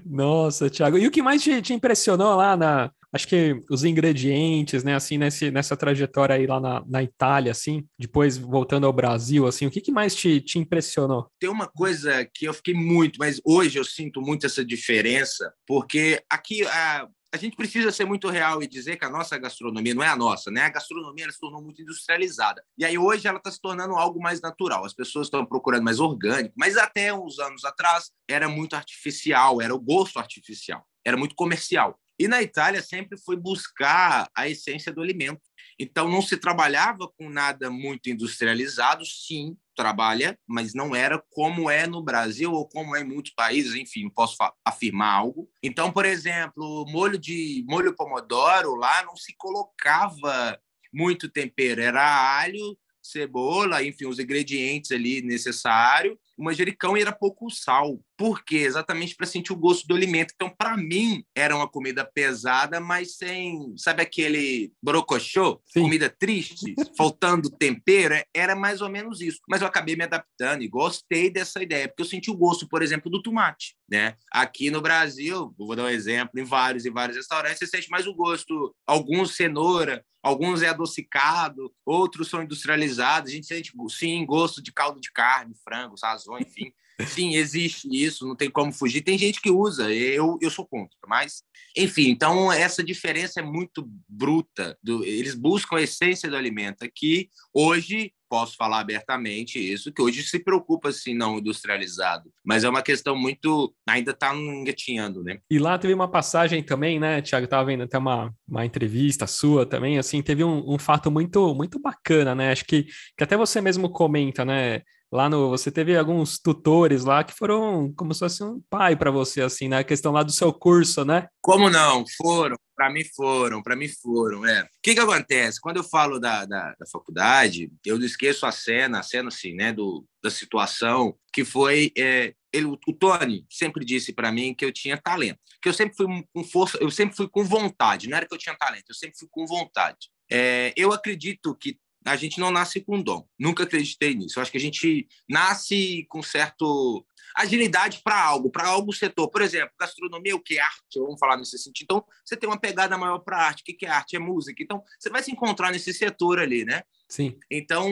Nossa, 0.05 0.69
Thiago. 0.69 0.97
E 0.97 1.07
o 1.07 1.11
que 1.11 1.21
mais 1.21 1.41
te, 1.41 1.61
te 1.61 1.73
impressionou 1.73 2.35
lá 2.35 2.57
na. 2.57 2.91
Acho 3.11 3.27
que 3.27 3.61
os 3.69 3.83
ingredientes, 3.83 4.83
né, 4.83 4.95
assim, 4.95 5.19
nesse, 5.19 5.51
nessa 5.51 5.77
trajetória 5.77 6.35
aí 6.35 6.47
lá 6.47 6.59
na, 6.59 6.83
na 6.87 7.03
Itália, 7.03 7.51
assim, 7.51 7.85
depois 7.97 8.39
voltando 8.39 8.87
ao 8.87 8.93
Brasil, 8.93 9.45
assim, 9.45 9.67
o 9.67 9.69
que, 9.69 9.81
que 9.81 9.91
mais 9.91 10.15
te, 10.15 10.41
te 10.41 10.57
impressionou? 10.57 11.29
Tem 11.39 11.47
uma 11.47 11.67
coisa 11.67 12.27
que 12.33 12.45
eu 12.45 12.53
fiquei 12.55 12.73
muito, 12.73 13.19
mas 13.19 13.39
hoje 13.45 13.77
eu 13.77 13.85
sinto 13.85 14.19
muito 14.19 14.47
essa 14.47 14.65
diferença, 14.65 15.53
porque 15.67 16.23
aqui 16.27 16.65
a, 16.65 17.07
a 17.33 17.37
gente 17.37 17.57
precisa 17.57 17.91
ser 17.91 18.05
muito 18.05 18.29
real 18.29 18.61
e 18.61 18.67
dizer 18.67 18.95
que 18.95 19.05
a 19.05 19.09
nossa 19.09 19.35
gastronomia 19.39 19.95
não 19.95 20.03
é 20.03 20.07
a 20.07 20.15
nossa, 20.15 20.51
né? 20.51 20.61
A 20.61 20.69
gastronomia 20.69 21.29
se 21.31 21.39
tornou 21.39 21.63
muito 21.63 21.81
industrializada. 21.81 22.63
E 22.77 22.85
aí 22.85 22.95
hoje 22.95 23.27
ela 23.27 23.39
está 23.39 23.49
se 23.49 23.59
tornando 23.59 23.95
algo 23.95 24.21
mais 24.21 24.39
natural. 24.39 24.85
As 24.85 24.93
pessoas 24.93 25.25
estão 25.25 25.43
procurando 25.43 25.83
mais 25.83 25.99
orgânico, 25.99 26.53
mas 26.55 26.77
até 26.77 27.11
uns 27.11 27.39
anos 27.39 27.65
atrás 27.65 28.11
era 28.29 28.47
muito 28.47 28.75
artificial, 28.75 29.59
era 29.59 29.73
o 29.73 29.79
gosto 29.79 30.19
artificial, 30.19 30.87
era 31.03 31.17
muito 31.17 31.33
comercial. 31.33 31.99
E 32.19 32.27
na 32.27 32.39
Itália 32.39 32.83
sempre 32.83 33.17
foi 33.17 33.35
buscar 33.35 34.29
a 34.35 34.47
essência 34.47 34.93
do 34.93 35.01
alimento. 35.01 35.41
Então 35.79 36.07
não 36.07 36.21
se 36.21 36.37
trabalhava 36.37 37.09
com 37.17 37.31
nada 37.31 37.71
muito 37.71 38.11
industrializado, 38.11 39.03
sim, 39.07 39.57
trabalha, 39.75 40.37
mas 40.47 40.73
não 40.73 40.95
era 40.95 41.21
como 41.31 41.69
é 41.69 41.87
no 41.87 42.01
Brasil 42.01 42.51
ou 42.51 42.67
como 42.67 42.95
é 42.95 43.01
em 43.01 43.03
muitos 43.03 43.33
países, 43.33 43.75
enfim, 43.75 44.09
posso 44.09 44.35
afirmar 44.65 45.13
algo. 45.13 45.49
Então, 45.61 45.91
por 45.91 46.05
exemplo, 46.05 46.85
molho 46.87 47.17
de 47.17 47.63
molho 47.67 47.95
pomodoro 47.95 48.75
lá 48.75 49.03
não 49.03 49.15
se 49.15 49.35
colocava 49.37 50.59
muito 50.93 51.29
tempero, 51.29 51.81
era 51.81 52.03
alho, 52.39 52.77
cebola, 53.01 53.83
enfim, 53.83 54.05
os 54.05 54.19
ingredientes 54.19 54.91
ali 54.91 55.21
necessários, 55.21 56.17
o 56.43 56.45
manjericão 56.45 56.97
e 56.97 57.01
era 57.01 57.11
pouco 57.11 57.49
sal. 57.49 57.99
Por 58.17 58.43
quê? 58.43 58.57
Exatamente 58.57 59.15
para 59.15 59.25
sentir 59.25 59.53
o 59.53 59.57
gosto 59.57 59.87
do 59.87 59.95
alimento. 59.95 60.33
Então, 60.35 60.49
para 60.49 60.75
mim, 60.75 61.23
era 61.33 61.55
uma 61.55 61.67
comida 61.67 62.03
pesada, 62.05 62.79
mas 62.79 63.15
sem, 63.15 63.73
sabe 63.77 64.03
aquele 64.03 64.71
brocochô? 64.83 65.61
Comida 65.73 66.09
triste, 66.09 66.75
faltando 66.97 67.49
tempero? 67.49 68.15
Era 68.33 68.55
mais 68.55 68.81
ou 68.81 68.89
menos 68.89 69.21
isso. 69.21 69.39
Mas 69.47 69.61
eu 69.61 69.67
acabei 69.67 69.95
me 69.95 70.03
adaptando 70.03 70.61
e 70.61 70.67
gostei 70.67 71.29
dessa 71.29 71.63
ideia, 71.63 71.87
porque 71.87 72.01
eu 72.01 72.07
senti 72.07 72.29
o 72.29 72.37
gosto, 72.37 72.67
por 72.67 72.83
exemplo, 72.83 73.09
do 73.09 73.21
tomate. 73.21 73.75
Né? 73.89 74.15
Aqui 74.31 74.69
no 74.69 74.81
Brasil, 74.81 75.53
vou 75.57 75.75
dar 75.75 75.83
um 75.83 75.89
exemplo, 75.89 76.39
em 76.39 76.43
vários 76.43 76.85
e 76.85 76.89
vários 76.89 77.15
restaurantes, 77.17 77.59
você 77.59 77.67
sente 77.67 77.89
mais 77.89 78.05
o 78.07 78.13
gosto, 78.13 78.75
alguns 78.85 79.35
cenoura, 79.35 80.03
alguns 80.23 80.61
é 80.63 80.69
adocicado, 80.69 81.71
outros 81.85 82.29
são 82.29 82.41
industrializados. 82.41 83.29
A 83.29 83.35
gente 83.35 83.45
sente, 83.45 83.73
sim, 83.89 84.25
gosto 84.25 84.63
de 84.63 84.71
caldo 84.71 85.01
de 85.01 85.11
carne, 85.11 85.53
frango, 85.63 85.97
sazon, 85.97 86.32
enfim. 86.39 86.71
Sim, 87.07 87.35
existe 87.35 87.87
isso, 87.91 88.27
não 88.27 88.35
tem 88.35 88.49
como 88.49 88.71
fugir. 88.71 89.01
Tem 89.01 89.17
gente 89.17 89.41
que 89.41 89.49
usa, 89.49 89.91
eu, 89.91 90.37
eu 90.39 90.49
sou 90.49 90.65
contra, 90.65 90.95
mas, 91.07 91.43
enfim, 91.75 92.09
então 92.09 92.51
essa 92.53 92.83
diferença 92.83 93.39
é 93.39 93.43
muito 93.43 93.89
bruta. 94.07 94.77
Do, 94.81 95.03
eles 95.03 95.33
buscam 95.33 95.77
a 95.77 95.81
essência 95.81 96.29
do 96.29 96.37
alimento. 96.37 96.83
Aqui, 96.83 97.29
hoje, 97.51 98.13
posso 98.29 98.55
falar 98.55 98.79
abertamente 98.79 99.59
isso, 99.59 99.91
que 99.91 100.01
hoje 100.01 100.23
se 100.23 100.39
preocupa 100.39 100.91
se 100.91 101.13
não 101.13 101.37
industrializado, 101.37 102.31
mas 102.43 102.63
é 102.63 102.69
uma 102.69 102.81
questão 102.81 103.15
muito, 103.15 103.75
ainda 103.87 104.09
está 104.11 104.35
engatinhando, 104.35 105.23
né? 105.23 105.37
E 105.49 105.59
lá 105.59 105.77
teve 105.77 105.93
uma 105.93 106.09
passagem 106.09 106.63
também, 106.63 106.99
né, 106.99 107.21
Tiago, 107.21 107.45
estava 107.45 107.65
vendo 107.65 107.83
até 107.83 107.95
uma, 107.97 108.33
uma 108.47 108.65
entrevista 108.65 109.27
sua 109.27 109.67
também, 109.67 109.99
assim, 109.99 110.21
teve 110.23 110.43
um, 110.43 110.73
um 110.73 110.79
fato 110.79 111.11
muito, 111.11 111.53
muito 111.53 111.79
bacana, 111.79 112.33
né, 112.33 112.51
acho 112.51 112.65
que, 112.65 112.87
que 113.15 113.23
até 113.23 113.37
você 113.37 113.61
mesmo 113.61 113.87
comenta, 113.91 114.43
né, 114.43 114.81
lá 115.13 115.29
no. 115.29 115.49
Você 115.49 115.71
teve 115.71 115.95
alguns 115.95 116.39
tutores 116.39 117.05
lá 117.05 117.23
que 117.23 117.33
foram 117.33 117.93
como 117.93 118.13
se 118.13 118.19
fosse 118.19 118.43
um 118.43 118.59
pai 118.69 118.95
para 118.95 119.11
você, 119.11 119.41
assim, 119.41 119.67
na 119.67 119.77
né? 119.77 119.83
questão 119.83 120.11
lá 120.11 120.23
do 120.23 120.31
seu 120.31 120.51
curso, 120.51 121.05
né? 121.05 121.27
Como 121.39 121.69
não? 121.69 122.03
Foram, 122.17 122.57
para 122.75 122.91
mim 122.91 123.03
foram, 123.15 123.61
para 123.61 123.75
mim 123.75 123.87
foram. 123.87 124.45
É. 124.45 124.63
O 124.63 124.67
que, 124.81 124.95
que 124.95 124.99
acontece? 124.99 125.61
Quando 125.61 125.77
eu 125.77 125.83
falo 125.83 126.19
da, 126.19 126.45
da, 126.45 126.73
da, 126.79 126.85
faculdade, 126.91 127.71
eu 127.85 127.97
esqueço 128.03 128.45
a 128.45 128.51
cena, 128.51 128.99
a 128.99 129.03
cena 129.03 129.27
assim, 129.27 129.53
né, 129.53 129.71
do, 129.71 130.03
da 130.21 130.31
situação, 130.31 131.15
que 131.31 131.45
foi. 131.45 131.91
É, 131.95 132.33
ele, 132.51 132.65
o 132.65 132.93
Tony 132.93 133.45
sempre 133.49 133.85
disse 133.85 134.13
para 134.13 134.31
mim 134.31 134.53
que 134.53 134.65
eu 134.65 134.71
tinha 134.71 134.97
talento, 134.97 135.39
que 135.61 135.69
eu 135.69 135.73
sempre 135.73 135.95
fui 135.95 136.07
com 136.33 136.43
força, 136.43 136.77
eu 136.81 136.91
sempre 136.91 137.15
fui 137.15 137.27
com 137.27 137.43
vontade, 137.43 138.07
não 138.07 138.17
era 138.17 138.27
que 138.27 138.33
eu 138.33 138.37
tinha 138.37 138.55
talento, 138.55 138.85
eu 138.89 138.95
sempre 138.95 139.17
fui 139.17 139.27
com 139.31 139.45
vontade. 139.45 140.09
É, 140.31 140.73
eu 140.75 140.93
acredito 140.93 141.55
que 141.55 141.77
a 142.05 142.15
gente 142.15 142.39
não 142.39 142.51
nasce 142.51 142.81
com 142.81 143.01
dom. 143.01 143.27
Nunca 143.39 143.63
acreditei 143.63 144.15
nisso. 144.15 144.37
Eu 144.37 144.41
acho 144.41 144.51
que 144.51 144.57
a 144.57 144.61
gente 144.61 145.07
nasce 145.29 146.05
com 146.09 146.21
certo 146.21 147.05
agilidade 147.35 148.01
para 148.03 148.21
algo, 148.21 148.51
para 148.51 148.67
algum 148.67 148.91
setor. 148.91 149.29
Por 149.29 149.41
exemplo, 149.41 149.73
gastronomia, 149.79 150.35
o 150.35 150.39
que 150.39 150.57
é 150.57 150.61
arte? 150.61 150.99
Vamos 150.99 151.19
falar 151.19 151.37
nesse 151.37 151.57
sentido. 151.57 151.85
Então, 151.85 152.05
você 152.23 152.37
tem 152.37 152.49
uma 152.49 152.59
pegada 152.59 152.97
maior 152.97 153.19
para 153.19 153.37
arte. 153.37 153.61
O 153.61 153.65
que 153.65 153.85
é 153.85 153.89
arte? 153.89 154.15
É 154.15 154.19
música. 154.19 154.61
Então, 154.61 154.83
você 154.99 155.09
vai 155.09 155.23
se 155.23 155.31
encontrar 155.31 155.71
nesse 155.71 155.93
setor 155.93 156.39
ali, 156.39 156.63
né? 156.65 156.83
Sim. 157.09 157.37
Então, 157.49 157.91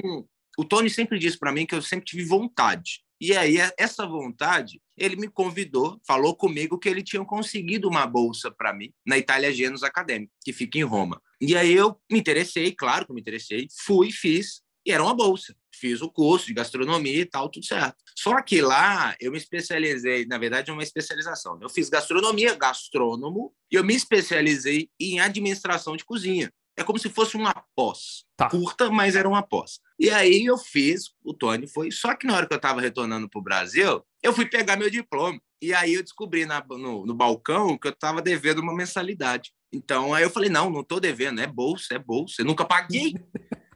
o 0.57 0.65
Tony 0.65 0.89
sempre 0.89 1.17
disse 1.17 1.37
para 1.37 1.51
mim 1.51 1.65
que 1.65 1.75
eu 1.75 1.81
sempre 1.81 2.05
tive 2.05 2.23
vontade. 2.23 3.03
E 3.21 3.37
aí, 3.37 3.57
essa 3.77 4.07
vontade, 4.07 4.81
ele 4.97 5.15
me 5.15 5.27
convidou, 5.27 6.01
falou 6.07 6.35
comigo 6.35 6.79
que 6.79 6.89
ele 6.89 7.03
tinha 7.03 7.23
conseguido 7.23 7.87
uma 7.87 8.07
bolsa 8.07 8.49
para 8.49 8.73
mim 8.73 8.91
na 9.05 9.15
Itália 9.15 9.53
Genus 9.53 9.83
Acadêmica, 9.83 10.33
que 10.43 10.51
fica 10.51 10.79
em 10.79 10.83
Roma. 10.83 11.21
E 11.39 11.55
aí 11.55 11.71
eu 11.71 11.95
me 12.11 12.17
interessei, 12.17 12.71
claro 12.71 13.05
que 13.05 13.13
me 13.13 13.21
interessei, 13.21 13.67
fui, 13.85 14.11
fiz, 14.11 14.63
e 14.83 14.91
era 14.91 15.03
uma 15.03 15.13
bolsa. 15.13 15.55
Fiz 15.71 16.01
o 16.01 16.09
curso 16.09 16.47
de 16.47 16.55
gastronomia 16.55 17.21
e 17.21 17.25
tal, 17.25 17.47
tudo 17.47 17.63
certo. 17.63 17.95
Só 18.17 18.41
que 18.41 18.59
lá 18.59 19.15
eu 19.19 19.31
me 19.31 19.37
especializei, 19.37 20.25
na 20.25 20.39
verdade, 20.39 20.71
é 20.71 20.73
uma 20.73 20.81
especialização. 20.81 21.59
Eu 21.61 21.69
fiz 21.69 21.89
gastronomia, 21.89 22.55
gastrônomo, 22.55 23.53
e 23.71 23.75
eu 23.75 23.83
me 23.83 23.95
especializei 23.95 24.89
em 24.99 25.19
administração 25.19 25.95
de 25.95 26.03
cozinha. 26.03 26.51
É 26.77 26.83
como 26.83 26.97
se 26.97 27.09
fosse 27.09 27.35
uma 27.35 27.53
pós. 27.75 28.25
Tá. 28.35 28.49
Curta, 28.49 28.89
mas 28.89 29.15
era 29.15 29.27
uma 29.27 29.43
pós. 29.43 29.79
E 29.99 30.09
aí 30.09 30.45
eu 30.45 30.57
fiz, 30.57 31.11
o 31.23 31.33
Tony 31.33 31.67
foi. 31.67 31.91
Só 31.91 32.15
que 32.15 32.25
na 32.25 32.35
hora 32.35 32.47
que 32.47 32.53
eu 32.53 32.57
estava 32.57 32.81
retornando 32.81 33.29
para 33.29 33.39
o 33.39 33.43
Brasil, 33.43 34.03
eu 34.23 34.33
fui 34.33 34.45
pegar 34.45 34.77
meu 34.77 34.89
diploma. 34.89 35.39
E 35.61 35.73
aí 35.73 35.93
eu 35.93 36.03
descobri 36.03 36.45
na, 36.45 36.63
no, 36.67 37.05
no 37.05 37.13
balcão 37.13 37.77
que 37.77 37.87
eu 37.87 37.91
estava 37.91 38.21
devendo 38.21 38.61
uma 38.61 38.75
mensalidade. 38.75 39.51
Então 39.71 40.13
aí 40.13 40.23
eu 40.23 40.29
falei: 40.29 40.49
não, 40.49 40.69
não 40.69 40.81
estou 40.81 40.99
devendo, 40.99 41.41
é 41.41 41.47
bolsa, 41.47 41.93
é 41.93 41.99
bolsa. 41.99 42.41
Eu 42.41 42.45
nunca 42.45 42.65
paguei. 42.65 43.13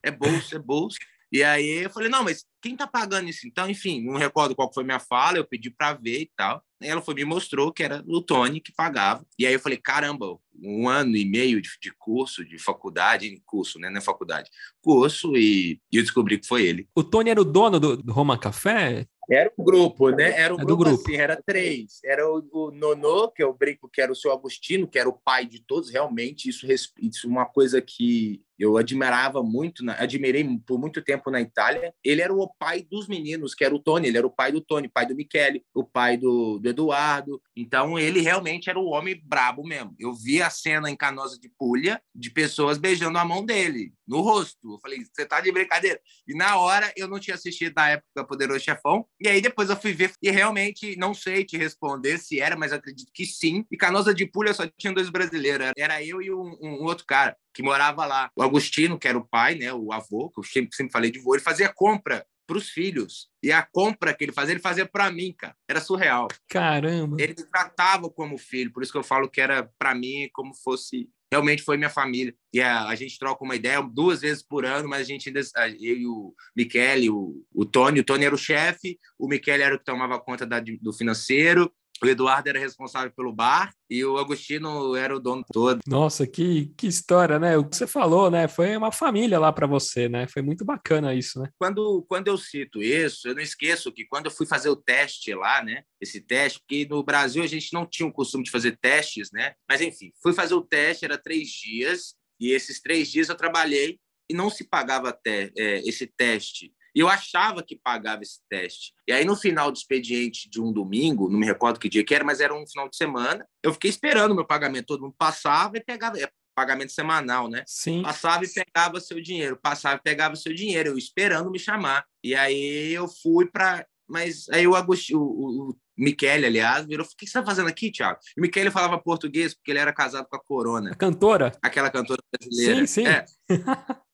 É 0.02 0.12
bolsa, 0.12 0.56
é 0.56 0.60
bolsa. 0.60 0.98
E 1.32 1.44
aí 1.44 1.84
eu 1.84 1.90
falei, 1.90 2.10
não, 2.10 2.24
mas 2.24 2.46
quem 2.62 2.74
está 2.74 2.88
pagando 2.88 3.28
isso? 3.28 3.48
Então, 3.48 3.70
enfim, 3.70 4.02
não 4.06 4.18
recordo 4.18 4.56
qual 4.56 4.72
foi 4.74 4.84
minha 4.84 5.00
fala, 5.00 5.38
eu 5.38 5.46
pedi 5.46 5.70
para 5.70 5.94
ver 5.94 6.22
e 6.22 6.32
tal. 6.36 6.64
E 6.82 6.88
ela 6.88 7.02
foi 7.02 7.16
me 7.16 7.26
mostrou 7.26 7.74
que 7.74 7.84
era 7.84 8.04
o 8.08 8.22
Tony 8.22 8.62
que 8.62 8.72
pagava. 8.72 9.26
E 9.38 9.46
aí 9.46 9.54
eu 9.54 9.60
falei, 9.60 9.78
caramba, 9.78 10.38
um 10.62 10.88
ano 10.88 11.16
e 11.16 11.26
meio 11.26 11.62
de, 11.62 11.70
de 11.82 11.92
curso, 11.98 12.46
de 12.46 12.58
faculdade, 12.58 13.42
curso, 13.46 13.80
né? 13.80 13.90
Não 13.90 13.98
é 13.98 14.02
faculdade, 14.02 14.50
curso, 14.82 15.36
e, 15.36 15.80
e 15.92 15.98
eu 15.98 16.04
descobri 16.04 16.40
que 16.40 16.48
foi 16.48 16.64
ele. 16.64 16.88
O 16.96 17.04
Tony 17.04 17.30
era 17.30 17.42
o 17.42 17.46
dono 17.46 17.80
do, 17.80 17.98
do 17.98 18.14
Roma 18.14 18.38
Café? 18.38 19.08
Era 19.30 19.52
um 19.58 19.64
grupo, 19.64 20.10
né? 20.10 20.40
Era 20.40 20.54
um 20.54 20.60
é 20.60 20.64
grupo, 20.64 20.84
grupo, 20.84 21.04
assim, 21.04 21.16
era 21.16 21.42
três. 21.44 22.00
Era 22.04 22.28
o, 22.30 22.48
o 22.52 22.72
Nonô, 22.72 23.30
que 23.32 23.44
eu 23.44 23.54
brinco 23.54 23.90
que 23.90 24.02
era 24.02 24.12
o 24.12 24.16
seu 24.16 24.32
Agostino, 24.32 24.88
que 24.88 25.00
era 25.00 25.10
o 25.10 25.20
pai 25.24 25.46
de 25.46 25.64
todos, 25.66 25.90
realmente, 25.90 26.50
isso, 26.50 26.68
isso 27.00 27.28
é 27.28 27.30
uma 27.30 27.46
coisa 27.46 27.82
que 27.82 28.42
eu 28.58 28.78
admirava 28.78 29.44
muito, 29.44 29.84
admirei 29.98 30.46
por 30.66 30.80
muito 30.80 31.02
tempo 31.02 31.30
na 31.30 31.42
Itália. 31.42 31.94
Ele 32.04 32.22
era 32.22 32.34
o 32.34 32.48
pai 32.58 32.86
dos 32.90 33.08
meninos, 33.08 33.54
que 33.54 33.66
era 33.66 33.76
o 33.76 33.80
Tony, 33.80 34.08
ele 34.08 34.18
era 34.18 34.28
o 34.28 34.32
pai 34.32 34.52
do 34.52 34.62
Tony, 34.62 34.88
pai 34.88 35.06
do 35.06 35.16
Michele, 35.16 35.64
o 35.74 35.84
pai 35.84 36.18
do, 36.18 36.60
do 36.60 36.70
Eduardo. 36.70 37.42
Então, 37.56 38.00
ele 38.00 38.22
realmente 38.22 38.70
era 38.70 38.80
o 38.80 38.90
homem 38.90 39.20
brabo 39.26 39.64
mesmo. 39.64 39.94
Eu 40.00 40.14
vi 40.14 40.42
a 40.46 40.50
cena 40.50 40.90
em 40.90 40.96
Canosa 40.96 41.40
de 41.40 41.50
Pulha 41.50 42.02
de 42.14 42.30
pessoas 42.30 42.78
beijando 42.78 43.18
a 43.18 43.26
mão 43.26 43.46
dele, 43.46 43.94
no 44.08 44.22
rosto. 44.22 44.74
Eu 44.74 44.80
falei, 44.80 45.04
você 45.04 45.26
tá 45.26 45.42
de 45.42 45.52
brincadeira? 45.52 46.00
E 46.28 46.36
na 46.36 46.58
hora, 46.58 46.92
eu 46.96 47.08
não 47.08 47.20
tinha 47.20 47.36
assistido 47.36 47.74
na 47.76 47.90
época 47.90 48.26
Poderoso 48.26 48.60
Chefão, 48.60 49.06
e 49.20 49.28
aí 49.28 49.42
depois 49.42 49.70
eu 49.70 49.78
fui 49.78 49.94
ver, 49.94 50.14
e 50.22 50.30
realmente 50.32 50.96
não 50.98 51.14
sei 51.14 51.44
te 51.44 51.58
responder 51.58 52.18
se 52.18 52.40
era, 52.40 52.56
mas 52.56 52.72
acredito 52.74 53.12
que 53.14 53.26
sim. 53.26 53.66
E 53.72 53.78
Canosa 53.78 54.14
de 54.14 54.26
Pulha 54.26 54.54
só 54.54 54.66
tinha 54.78 54.94
dois 54.94 55.10
brasileiros, 55.10 55.72
era 55.78 56.04
eu 56.04 56.22
e 56.22 56.32
um, 56.32 56.58
um 56.62 56.84
outro 56.84 57.06
cara 57.06 57.36
que 57.54 57.64
morava 57.64 58.06
lá. 58.06 58.30
O 58.36 58.44
Agostino, 58.44 59.00
que 59.00 59.08
era 59.08 59.18
o 59.18 59.26
pai, 59.26 59.56
né, 59.56 59.74
o 59.74 59.94
avô, 59.94 60.30
que 60.30 60.40
eu 60.40 60.44
sempre, 60.44 60.76
sempre 60.76 60.92
falei 60.92 61.10
de 61.10 61.20
vô, 61.20 61.34
ele 61.34 61.44
fazia 61.44 61.72
compra 61.74 62.26
para 62.46 62.58
os 62.58 62.70
filhos. 62.70 63.30
E 63.42 63.52
a 63.52 63.62
compra 63.64 64.14
que 64.14 64.24
ele 64.24 64.32
fazia, 64.32 64.54
ele 64.54 64.62
fazia 64.62 64.86
para 64.86 65.12
mim, 65.12 65.34
cara. 65.38 65.56
Era 65.68 65.82
surreal. 65.82 66.28
Caramba. 66.50 67.18
Ele 67.20 67.36
me 67.38 67.46
tratava 67.46 68.10
como 68.10 68.38
filho, 68.38 68.72
por 68.72 68.84
isso 68.84 68.92
que 68.92 68.98
eu 68.98 69.04
falo 69.04 69.30
que 69.30 69.42
era 69.42 69.70
para 69.78 69.94
mim 69.96 70.30
como 70.34 70.54
fosse 70.54 71.10
realmente 71.32 71.64
foi 71.64 71.76
minha 71.78 71.90
família. 71.90 72.34
E 72.54 72.62
a, 72.62 72.88
a, 72.88 72.96
gente 72.96 73.20
troca 73.20 73.44
uma 73.44 73.56
ideia 73.56 73.82
duas 73.82 74.22
vezes 74.22 74.42
por 74.42 74.66
ano, 74.66 74.88
mas 74.88 75.02
a 75.02 75.04
gente 75.04 75.28
ainda. 75.28 75.42
Eu 75.80 75.98
e 75.98 76.08
o 76.08 76.34
Michele, 76.56 77.10
o, 77.10 77.44
o 77.54 77.66
Tony. 77.66 78.00
O 78.00 78.04
Tony 78.04 78.26
era 78.26 78.36
o 78.36 78.38
chefe, 78.38 79.00
o 79.20 79.28
Michele 79.28 79.64
era 79.64 79.76
o 79.76 79.80
que 79.80 79.86
tomava 79.86 80.20
conta 80.20 80.46
da, 80.46 80.60
do 80.60 80.94
financeiro, 80.94 81.72
o 82.04 82.08
Eduardo 82.08 82.50
era 82.50 82.60
responsável 82.60 83.12
pelo 83.12 83.34
bar 83.34 83.74
e 83.90 84.04
o 84.04 84.18
Agostino 84.18 84.96
era 84.96 85.16
o 85.16 85.20
dono 85.20 85.44
todo. 85.52 85.80
Nossa, 85.88 86.28
que, 86.28 86.74
que 86.78 86.88
história, 86.88 87.40
né? 87.40 87.58
O 87.58 87.64
que 87.64 87.76
você 87.76 87.88
falou, 87.88 88.30
né? 88.30 88.48
Foi 88.48 88.76
uma 88.76 88.92
família 88.92 89.40
lá 89.40 89.52
para 89.52 89.66
você, 89.66 90.10
né? 90.10 90.28
Foi 90.28 90.42
muito 90.42 90.66
bacana 90.66 91.14
isso, 91.14 91.40
né? 91.40 91.50
Quando, 91.58 92.06
quando 92.08 92.28
eu 92.28 92.38
cito 92.38 92.82
isso, 92.82 93.28
eu 93.28 93.36
não 93.36 93.42
esqueço 93.42 93.92
que 93.92 94.06
quando 94.06 94.26
eu 94.26 94.32
fui 94.32 94.46
fazer 94.46 94.70
o 94.70 94.76
teste 94.76 95.34
lá, 95.34 95.64
né? 95.64 95.84
Esse 96.02 96.20
teste, 96.20 96.60
porque 96.60 96.86
no 96.90 97.04
Brasil 97.04 97.44
a 97.44 97.48
gente 97.48 97.74
não 97.74 97.86
tinha 97.86 98.08
o 98.08 98.14
costume 98.14 98.44
de 98.44 98.52
fazer 98.52 98.78
testes, 98.78 99.32
né? 99.32 99.54
Mas 99.70 99.82
enfim, 99.82 100.12
fui 100.22 100.34
fazer 100.34 100.54
o 100.54 100.62
teste, 100.62 101.06
era 101.06 101.18
três 101.18 101.48
dias, 101.50 102.16
e 102.40 102.52
esses 102.52 102.82
três 102.82 103.10
dias 103.10 103.30
eu 103.30 103.36
trabalhei 103.36 104.00
e 104.30 104.34
não 104.34 104.50
se 104.50 104.68
pagava 104.68 105.10
até 105.10 105.52
é, 105.58 105.88
esse 105.88 106.08
teste 106.08 106.74
e 106.96 107.02
eu 107.02 107.10
achava 107.10 107.62
que 107.62 107.76
pagava 107.76 108.24
esse 108.24 108.40
teste. 108.50 108.94
E 109.06 109.12
aí, 109.12 109.26
no 109.26 109.36
final 109.36 109.70
do 109.70 109.78
expediente 109.78 110.50
de 110.50 110.62
um 110.62 110.72
domingo, 110.72 111.30
não 111.30 111.38
me 111.38 111.46
recordo 111.46 111.78
que 111.78 111.90
dia 111.90 112.06
que 112.06 112.16
era, 112.16 112.24
mas 112.24 112.40
era 112.40 112.56
um 112.56 112.66
final 112.66 112.88
de 112.88 112.96
semana, 112.96 113.46
eu 113.62 113.74
fiquei 113.74 113.90
esperando 113.90 114.32
o 114.32 114.36
meu 114.36 114.46
pagamento. 114.46 114.86
Todo 114.86 115.02
mundo 115.02 115.16
passava 115.18 115.78
e 115.78 115.84
pegava. 115.84 116.18
É 116.18 116.30
pagamento 116.56 116.94
semanal, 116.94 117.50
né? 117.50 117.64
Sim. 117.68 118.02
Passava 118.02 118.46
e 118.46 118.48
pegava 118.48 119.02
seu 119.02 119.22
dinheiro. 119.22 119.60
Passava 119.62 119.98
e 119.98 120.02
pegava 120.04 120.38
seu 120.38 120.54
dinheiro. 120.54 120.90
Eu 120.90 120.98
esperando 120.98 121.52
me 121.52 121.60
chamar. 121.60 122.06
E 122.24 122.34
aí 122.34 122.94
eu 122.94 123.10
fui 123.10 123.46
para. 123.46 123.86
Mas 124.08 124.48
aí 124.50 124.66
o 124.66 124.76
Agostinho, 124.76 125.20
o, 125.20 125.72
o 125.72 125.78
Michele, 125.98 126.46
aliás, 126.46 126.86
virou: 126.86 127.06
o 127.06 127.10
que 127.10 127.26
você 127.26 127.38
está 127.38 127.44
fazendo 127.44 127.68
aqui, 127.68 127.92
Thiago? 127.92 128.20
E 128.38 128.40
o 128.40 128.42
Michele 128.42 128.72
falava 128.72 128.98
português 128.98 129.54
porque 129.54 129.72
ele 129.72 129.80
era 129.80 129.92
casado 129.92 130.28
com 130.30 130.36
a 130.38 130.44
Corona. 130.44 130.92
A 130.92 130.96
cantora? 130.96 131.52
Aquela 131.62 131.90
cantora 131.90 132.22
brasileira. 132.32 132.88
Sim, 132.88 133.04
sim. 133.04 133.08
É. 133.08 133.26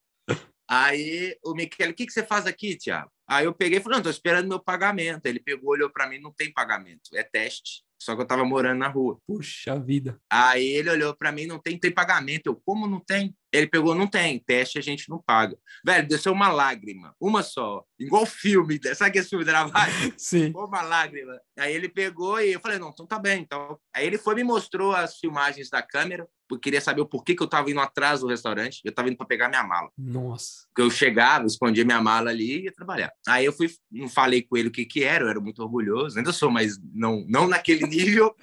Aí 0.73 1.37
o 1.43 1.53
Michele, 1.53 1.91
o 1.91 1.93
que, 1.93 2.05
que 2.05 2.13
você 2.13 2.25
faz 2.25 2.47
aqui, 2.47 2.77
Tiago? 2.77 3.11
Aí 3.27 3.43
eu 3.43 3.53
peguei 3.53 3.79
e 3.79 3.81
falei, 3.81 3.95
não, 3.95 3.99
estou 3.99 4.11
esperando 4.11 4.47
meu 4.47 4.57
pagamento. 4.57 5.25
Ele 5.25 5.41
pegou, 5.41 5.71
olhou 5.71 5.89
para 5.89 6.07
mim, 6.07 6.17
não 6.17 6.31
tem 6.31 6.49
pagamento, 6.49 7.09
é 7.13 7.23
teste. 7.23 7.83
Só 8.01 8.15
que 8.15 8.21
eu 8.21 8.23
estava 8.23 8.45
morando 8.45 8.79
na 8.79 8.87
rua. 8.87 9.19
Puxa 9.27 9.77
vida. 9.77 10.17
Aí 10.31 10.65
ele 10.65 10.89
olhou 10.89 11.13
para 11.13 11.29
mim, 11.29 11.45
não 11.45 11.59
tem, 11.59 11.77
tem 11.77 11.91
pagamento. 11.91 12.47
Eu, 12.47 12.55
como 12.55 12.87
não 12.87 13.01
tem? 13.01 13.35
Ele 13.51 13.67
pegou, 13.67 13.93
não 13.93 14.07
tem, 14.07 14.39
teste 14.39 14.77
a 14.77 14.81
gente 14.81 15.09
não 15.09 15.21
paga. 15.21 15.57
Velho, 15.85 16.07
desceu 16.07 16.31
uma 16.31 16.49
lágrima, 16.49 17.13
uma 17.19 17.43
só, 17.43 17.83
igual 17.99 18.25
filme, 18.25 18.79
sabe 18.95 19.09
aquele 19.09 19.25
filme 19.25 19.45
da? 19.45 19.69
Sim. 20.17 20.51
Uma 20.55 20.81
lágrima. 20.81 21.39
Aí 21.59 21.73
ele 21.73 21.89
pegou 21.89 22.39
e 22.39 22.53
eu 22.53 22.59
falei, 22.59 22.79
não, 22.79 22.89
então 22.89 23.05
tá 23.05 23.19
bem. 23.19 23.41
Então. 23.41 23.77
Aí 23.93 24.05
ele 24.05 24.17
foi 24.17 24.35
me 24.35 24.43
mostrou 24.43 24.93
as 24.93 25.17
filmagens 25.17 25.69
da 25.69 25.81
câmera, 25.81 26.27
porque 26.47 26.63
queria 26.63 26.81
saber 26.81 27.01
o 27.01 27.05
porquê 27.05 27.35
que 27.35 27.41
eu 27.41 27.45
estava 27.45 27.69
indo 27.69 27.79
atrás 27.79 28.21
do 28.21 28.27
restaurante. 28.27 28.81
Eu 28.83 28.89
estava 28.89 29.07
indo 29.07 29.17
para 29.17 29.27
pegar 29.27 29.49
minha 29.49 29.63
mala. 29.63 29.89
Nossa. 29.97 30.65
Porque 30.67 30.81
eu 30.81 30.89
chegava, 30.89 31.45
escondia 31.45 31.85
minha 31.85 32.01
mala 32.01 32.29
ali 32.29 32.59
e 32.59 32.63
ia 32.65 32.71
trabalhar. 32.71 33.11
Aí 33.27 33.45
eu 33.45 33.53
fui, 33.53 33.69
não 33.91 34.09
falei 34.09 34.41
com 34.41 34.57
ele 34.57 34.69
o 34.69 34.71
que 34.71 34.85
que 34.85 35.03
era, 35.03 35.23
eu 35.25 35.29
era 35.29 35.39
muito 35.39 35.61
orgulhoso, 35.61 36.17
ainda 36.17 36.33
sou, 36.33 36.49
mas 36.49 36.77
não, 36.93 37.25
não 37.27 37.47
naquele 37.47 37.85
nível. 37.87 38.35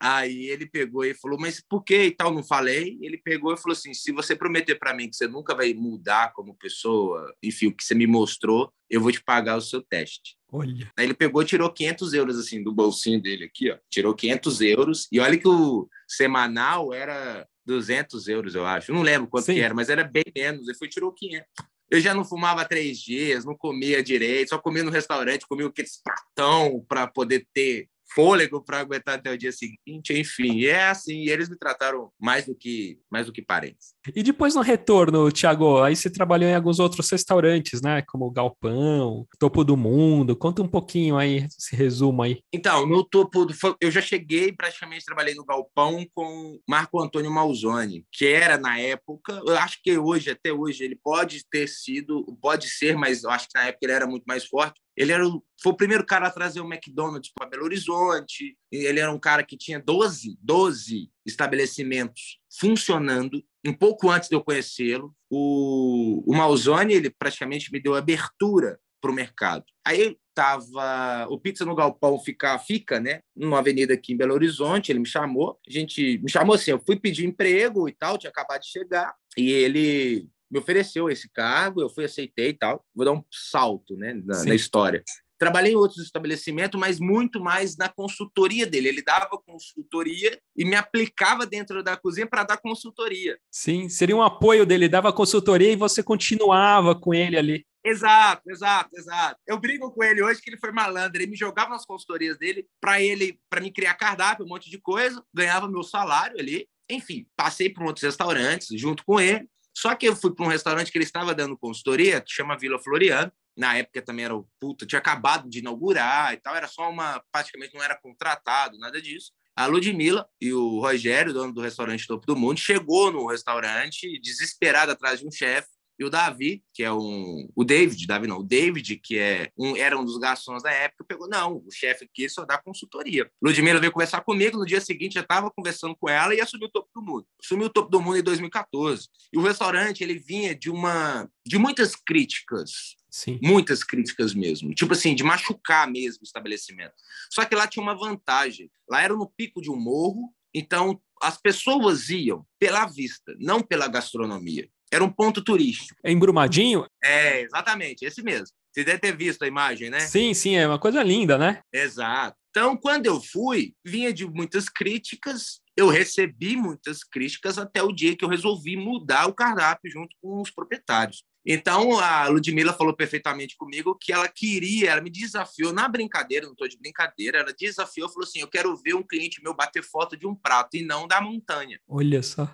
Aí 0.00 0.46
ele 0.46 0.66
pegou 0.66 1.04
e 1.04 1.12
falou, 1.12 1.38
mas 1.38 1.60
por 1.60 1.82
que 1.82 2.04
e 2.04 2.10
tal? 2.10 2.32
Não 2.32 2.42
falei. 2.42 2.98
Ele 3.00 3.18
pegou 3.18 3.52
e 3.52 3.56
falou 3.56 3.72
assim: 3.72 3.92
se 3.92 4.12
você 4.12 4.36
prometer 4.36 4.76
para 4.76 4.94
mim 4.94 5.10
que 5.10 5.16
você 5.16 5.26
nunca 5.26 5.54
vai 5.54 5.74
mudar 5.74 6.32
como 6.32 6.54
pessoa, 6.54 7.34
enfim, 7.42 7.66
o 7.66 7.74
que 7.74 7.82
você 7.82 7.94
me 7.94 8.06
mostrou, 8.06 8.72
eu 8.88 9.00
vou 9.00 9.10
te 9.10 9.22
pagar 9.22 9.56
o 9.56 9.60
seu 9.60 9.82
teste. 9.82 10.36
Olha. 10.50 10.90
Aí 10.96 11.04
ele 11.04 11.14
pegou 11.14 11.42
e 11.42 11.46
tirou 11.46 11.70
500 11.70 12.14
euros 12.14 12.38
assim 12.38 12.62
do 12.62 12.72
bolsinho 12.72 13.20
dele 13.20 13.44
aqui, 13.44 13.70
ó. 13.70 13.78
Tirou 13.90 14.14
500 14.14 14.60
euros. 14.60 15.08
E 15.10 15.18
olha 15.18 15.36
que 15.36 15.48
o 15.48 15.88
semanal 16.06 16.94
era 16.94 17.46
200 17.66 18.28
euros, 18.28 18.54
eu 18.54 18.64
acho. 18.64 18.90
Eu 18.90 18.94
não 18.94 19.02
lembro 19.02 19.28
quanto 19.28 19.46
que 19.46 19.60
era, 19.60 19.74
mas 19.74 19.88
era 19.88 20.04
bem 20.04 20.24
menos. 20.34 20.68
Ele 20.68 20.78
foi 20.78 20.88
tirou 20.88 21.12
500. 21.12 21.46
Eu 21.90 22.00
já 22.00 22.14
não 22.14 22.24
fumava 22.24 22.64
três 22.66 22.98
dias, 22.98 23.44
não 23.44 23.56
comia 23.56 24.02
direito, 24.02 24.50
só 24.50 24.58
comia 24.58 24.82
no 24.82 24.90
restaurante, 24.90 25.46
comia 25.48 25.66
aqueles 25.66 26.00
pratão 26.02 26.84
para 26.86 27.06
poder 27.06 27.46
ter 27.52 27.88
fôlego 28.14 28.62
para 28.62 28.80
aguentar 28.80 29.16
até 29.16 29.30
o 29.30 29.38
dia 29.38 29.52
seguinte, 29.52 30.12
enfim, 30.12 30.64
é 30.64 30.88
assim, 30.88 31.28
eles 31.28 31.48
me 31.48 31.56
trataram 31.56 32.10
mais 32.18 32.46
do 32.46 32.54
que 32.54 32.98
mais 33.10 33.26
do 33.26 33.32
que 33.32 33.42
parentes. 33.42 33.94
E 34.14 34.22
depois 34.22 34.54
no 34.54 34.62
retorno, 34.62 35.30
Thiago, 35.30 35.82
aí 35.82 35.94
você 35.94 36.10
trabalhou 36.10 36.48
em 36.48 36.54
alguns 36.54 36.78
outros 36.78 37.10
restaurantes, 37.10 37.80
né, 37.80 38.02
como 38.02 38.30
Galpão, 38.30 39.26
Topo 39.38 39.64
do 39.64 39.76
Mundo, 39.76 40.36
conta 40.36 40.62
um 40.62 40.68
pouquinho 40.68 41.16
aí, 41.16 41.46
esse 41.58 41.74
resumo 41.74 42.22
aí. 42.22 42.40
Então, 42.52 42.86
no 42.86 43.04
Topo 43.04 43.44
do 43.44 43.54
eu 43.80 43.90
já 43.90 44.00
cheguei, 44.00 44.52
praticamente 44.52 45.04
trabalhei 45.04 45.34
no 45.34 45.44
Galpão 45.44 46.06
com 46.14 46.58
Marco 46.68 47.00
Antônio 47.00 47.30
Malzoni, 47.30 48.04
que 48.12 48.26
era 48.26 48.56
na 48.56 48.78
época, 48.78 49.40
eu 49.46 49.56
acho 49.58 49.78
que 49.82 49.96
hoje, 49.98 50.30
até 50.30 50.52
hoje, 50.52 50.84
ele 50.84 50.96
pode 50.96 51.44
ter 51.50 51.68
sido, 51.68 52.24
pode 52.40 52.68
ser, 52.68 52.96
mas 52.96 53.24
eu 53.24 53.30
acho 53.30 53.48
que 53.48 53.58
na 53.58 53.66
época 53.66 53.84
ele 53.84 53.92
era 53.92 54.06
muito 54.06 54.24
mais 54.24 54.46
forte, 54.46 54.80
ele 54.98 55.12
era 55.12 55.26
o, 55.26 55.42
foi 55.62 55.72
o 55.72 55.76
primeiro 55.76 56.04
cara 56.04 56.26
a 56.26 56.30
trazer 56.30 56.60
o 56.60 56.66
McDonald's 56.66 57.30
para 57.32 57.48
Belo 57.48 57.64
Horizonte. 57.64 58.58
Ele 58.70 58.98
era 58.98 59.12
um 59.12 59.18
cara 59.18 59.44
que 59.44 59.56
tinha 59.56 59.78
12, 59.78 60.36
12 60.42 61.08
estabelecimentos 61.24 62.37
funcionando. 62.50 63.42
Um 63.66 63.72
pouco 63.72 64.10
antes 64.10 64.28
de 64.28 64.34
eu 64.34 64.42
conhecê-lo, 64.42 65.14
o, 65.30 66.22
o 66.26 66.36
Malzone 66.36 66.94
ele 66.94 67.10
praticamente 67.10 67.72
me 67.72 67.80
deu 67.80 67.94
abertura 67.94 68.78
para 69.00 69.10
o 69.10 69.14
mercado. 69.14 69.64
Aí 69.86 70.16
tava 70.34 71.26
o 71.30 71.38
Pizza 71.38 71.64
no 71.64 71.74
Galpão 71.74 72.18
fica, 72.18 72.58
fica, 72.58 73.00
né, 73.00 73.22
numa 73.34 73.58
avenida 73.58 73.94
aqui 73.94 74.12
em 74.12 74.16
Belo 74.16 74.34
Horizonte. 74.34 74.92
Ele 74.92 75.00
me 75.00 75.06
chamou, 75.06 75.58
a 75.66 75.70
gente 75.70 76.18
me 76.18 76.30
chamou 76.30 76.54
assim. 76.54 76.70
Eu 76.70 76.82
fui 76.84 76.98
pedir 76.98 77.26
emprego 77.26 77.88
e 77.88 77.92
tal, 77.92 78.18
tinha 78.18 78.30
acabado 78.30 78.60
de 78.60 78.68
chegar 78.68 79.14
e 79.36 79.50
ele 79.50 80.28
me 80.50 80.58
ofereceu 80.58 81.10
esse 81.10 81.28
cargo, 81.28 81.82
eu 81.82 81.90
fui, 81.90 82.04
aceitei 82.04 82.50
e 82.50 82.54
tal. 82.54 82.84
Vou 82.94 83.04
dar 83.04 83.12
um 83.12 83.22
salto 83.30 83.96
né, 83.96 84.14
na, 84.24 84.44
na 84.44 84.54
história. 84.54 85.02
Trabalhei 85.38 85.72
em 85.72 85.76
outros 85.76 86.04
estabelecimentos, 86.04 86.78
mas 86.78 86.98
muito 86.98 87.40
mais 87.40 87.76
na 87.76 87.88
consultoria 87.88 88.66
dele. 88.66 88.88
Ele 88.88 89.02
dava 89.02 89.38
consultoria 89.46 90.38
e 90.56 90.64
me 90.64 90.74
aplicava 90.74 91.46
dentro 91.46 91.82
da 91.82 91.96
cozinha 91.96 92.26
para 92.26 92.42
dar 92.42 92.56
consultoria. 92.56 93.38
Sim, 93.50 93.88
seria 93.88 94.16
um 94.16 94.22
apoio 94.22 94.66
dele, 94.66 94.88
dava 94.88 95.12
consultoria 95.12 95.72
e 95.72 95.76
você 95.76 96.02
continuava 96.02 96.94
com 96.94 97.14
ele 97.14 97.36
ali. 97.36 97.66
Exato, 97.84 98.42
exato, 98.50 98.90
exato. 98.94 99.40
Eu 99.46 99.58
brigo 99.58 99.90
com 99.92 100.02
ele 100.02 100.22
hoje 100.22 100.42
que 100.42 100.50
ele 100.50 100.58
foi 100.58 100.72
malandro. 100.72 101.16
Ele 101.16 101.30
me 101.30 101.36
jogava 101.36 101.70
nas 101.70 101.86
consultorias 101.86 102.36
dele 102.36 102.66
para 102.80 103.00
ele, 103.00 103.40
para 103.48 103.60
me 103.60 103.70
criar 103.70 103.94
cardápio, 103.94 104.44
um 104.44 104.48
monte 104.48 104.68
de 104.68 104.78
coisa, 104.78 105.22
ganhava 105.32 105.68
meu 105.68 105.82
salário 105.82 106.38
ali. 106.38 106.68
Enfim, 106.90 107.26
passei 107.36 107.70
por 107.70 107.84
outros 107.84 108.02
restaurantes 108.02 108.68
junto 108.78 109.04
com 109.04 109.20
ele. 109.20 109.48
Só 109.76 109.94
que 109.94 110.08
eu 110.08 110.16
fui 110.16 110.34
para 110.34 110.44
um 110.44 110.48
restaurante 110.48 110.90
que 110.90 110.98
ele 110.98 111.04
estava 111.04 111.34
dando 111.34 111.56
consultoria, 111.56 112.20
que 112.20 112.32
chama 112.32 112.58
Vila 112.58 112.78
Floriano. 112.78 113.30
Na 113.58 113.76
época 113.76 114.00
também 114.00 114.24
era 114.24 114.36
o 114.36 114.48
puta, 114.60 114.86
tinha 114.86 115.00
acabado 115.00 115.50
de 115.50 115.58
inaugurar 115.58 116.32
e 116.32 116.36
tal, 116.36 116.54
era 116.54 116.68
só 116.68 116.88
uma, 116.88 117.22
praticamente 117.32 117.74
não 117.74 117.82
era 117.82 117.96
contratado, 117.96 118.78
nada 118.78 119.02
disso. 119.02 119.32
A 119.56 119.66
Ludmilla 119.66 120.28
e 120.40 120.52
o 120.52 120.80
Rogério, 120.80 121.32
dono 121.32 121.52
do 121.52 121.60
restaurante 121.60 122.06
Topo 122.06 122.24
do 122.24 122.36
Mundo, 122.36 122.60
chegou 122.60 123.10
no 123.10 123.26
restaurante 123.26 124.20
desesperado 124.20 124.92
atrás 124.92 125.18
de 125.18 125.26
um 125.26 125.32
chefe 125.32 125.68
e 125.98 126.04
o 126.04 126.10
Davi, 126.10 126.62
que 126.72 126.84
é 126.84 126.92
um. 126.92 127.48
O 127.56 127.64
David, 127.64 128.06
Davi 128.06 128.28
não, 128.28 128.38
o 128.38 128.42
David, 128.44 128.96
que 128.96 129.18
é 129.18 129.50
um, 129.58 129.76
era 129.76 129.98
um 129.98 130.04
dos 130.04 130.16
garçons 130.16 130.62
da 130.62 130.70
época, 130.70 131.04
pegou: 131.04 131.28
não, 131.28 131.56
o 131.66 131.70
chefe 131.72 132.04
aqui 132.04 132.28
só 132.28 132.44
dá 132.44 132.56
consultoria. 132.56 133.28
Ludmilla 133.42 133.80
veio 133.80 133.92
conversar 133.92 134.20
comigo, 134.20 134.56
no 134.56 134.64
dia 134.64 134.80
seguinte 134.80 135.14
já 135.14 135.22
estava 135.22 135.50
conversando 135.50 135.96
com 135.96 136.08
ela 136.08 136.34
e 136.34 136.40
assumiu 136.40 136.68
o 136.68 136.70
topo 136.70 136.88
do 136.94 137.02
mundo. 137.02 137.26
Assumiu 137.42 137.66
o 137.66 137.70
topo 137.70 137.90
do 137.90 138.00
mundo 138.00 138.18
em 138.18 138.22
2014. 138.22 139.08
E 139.32 139.38
o 139.38 139.42
restaurante, 139.42 140.04
ele 140.04 140.18
vinha 140.18 140.54
de 140.54 140.70
uma. 140.70 141.28
de 141.44 141.58
muitas 141.58 141.96
críticas. 141.96 142.96
Sim. 143.10 143.40
Muitas 143.42 143.82
críticas 143.82 144.34
mesmo. 144.34 144.72
Tipo 144.74 144.92
assim, 144.92 145.14
de 145.14 145.24
machucar 145.24 145.90
mesmo 145.90 146.20
o 146.22 146.24
estabelecimento. 146.24 146.94
Só 147.32 147.44
que 147.44 147.56
lá 147.56 147.66
tinha 147.66 147.82
uma 147.82 147.98
vantagem. 147.98 148.70
Lá 148.88 149.02
era 149.02 149.14
no 149.14 149.28
pico 149.28 149.60
de 149.60 149.70
um 149.70 149.76
morro, 149.76 150.32
então 150.54 151.00
as 151.20 151.36
pessoas 151.36 152.08
iam 152.10 152.46
pela 152.58 152.86
vista, 152.86 153.34
não 153.40 153.60
pela 153.60 153.88
gastronomia. 153.88 154.68
Era 154.92 155.04
um 155.04 155.10
ponto 155.10 155.42
turístico. 155.42 155.98
É 156.04 156.10
em 156.10 156.18
Brumadinho? 156.18 156.86
É, 157.02 157.42
exatamente, 157.42 158.04
esse 158.04 158.22
mesmo. 158.22 158.48
Você 158.72 158.84
deve 158.84 158.98
ter 158.98 159.16
visto 159.16 159.42
a 159.42 159.46
imagem, 159.46 159.90
né? 159.90 160.00
Sim, 160.00 160.32
sim, 160.34 160.54
é 160.56 160.66
uma 160.66 160.78
coisa 160.78 161.02
linda, 161.02 161.36
né? 161.36 161.60
Exato. 161.72 162.36
Então, 162.50 162.76
quando 162.76 163.06
eu 163.06 163.20
fui, 163.20 163.72
vinha 163.84 164.12
de 164.12 164.26
muitas 164.26 164.68
críticas, 164.68 165.60
eu 165.76 165.88
recebi 165.88 166.56
muitas 166.56 167.04
críticas 167.04 167.58
até 167.58 167.82
o 167.82 167.92
dia 167.92 168.16
que 168.16 168.24
eu 168.24 168.28
resolvi 168.28 168.76
mudar 168.76 169.26
o 169.26 169.34
cardápio 169.34 169.90
junto 169.90 170.14
com 170.20 170.40
os 170.40 170.50
proprietários. 170.50 171.22
Então, 171.46 171.98
a 171.98 172.28
Ludmilla 172.28 172.72
falou 172.72 172.94
perfeitamente 172.94 173.56
comigo 173.56 173.96
que 173.98 174.12
ela 174.12 174.28
queria, 174.28 174.90
ela 174.90 175.00
me 175.00 175.10
desafiou, 175.10 175.72
na 175.72 175.88
brincadeira, 175.88 176.46
não 176.46 176.52
estou 176.52 176.68
de 176.68 176.78
brincadeira, 176.78 177.38
ela 177.38 177.54
desafiou, 177.58 178.08
falou 178.08 178.24
assim: 178.24 178.40
eu 178.40 178.48
quero 178.48 178.76
ver 178.76 178.94
um 178.94 179.02
cliente 179.02 179.42
meu 179.42 179.54
bater 179.54 179.82
foto 179.82 180.16
de 180.16 180.26
um 180.26 180.34
prato 180.34 180.76
e 180.76 180.82
não 180.82 181.06
da 181.06 181.20
montanha. 181.20 181.80
Olha 181.88 182.22
só. 182.22 182.48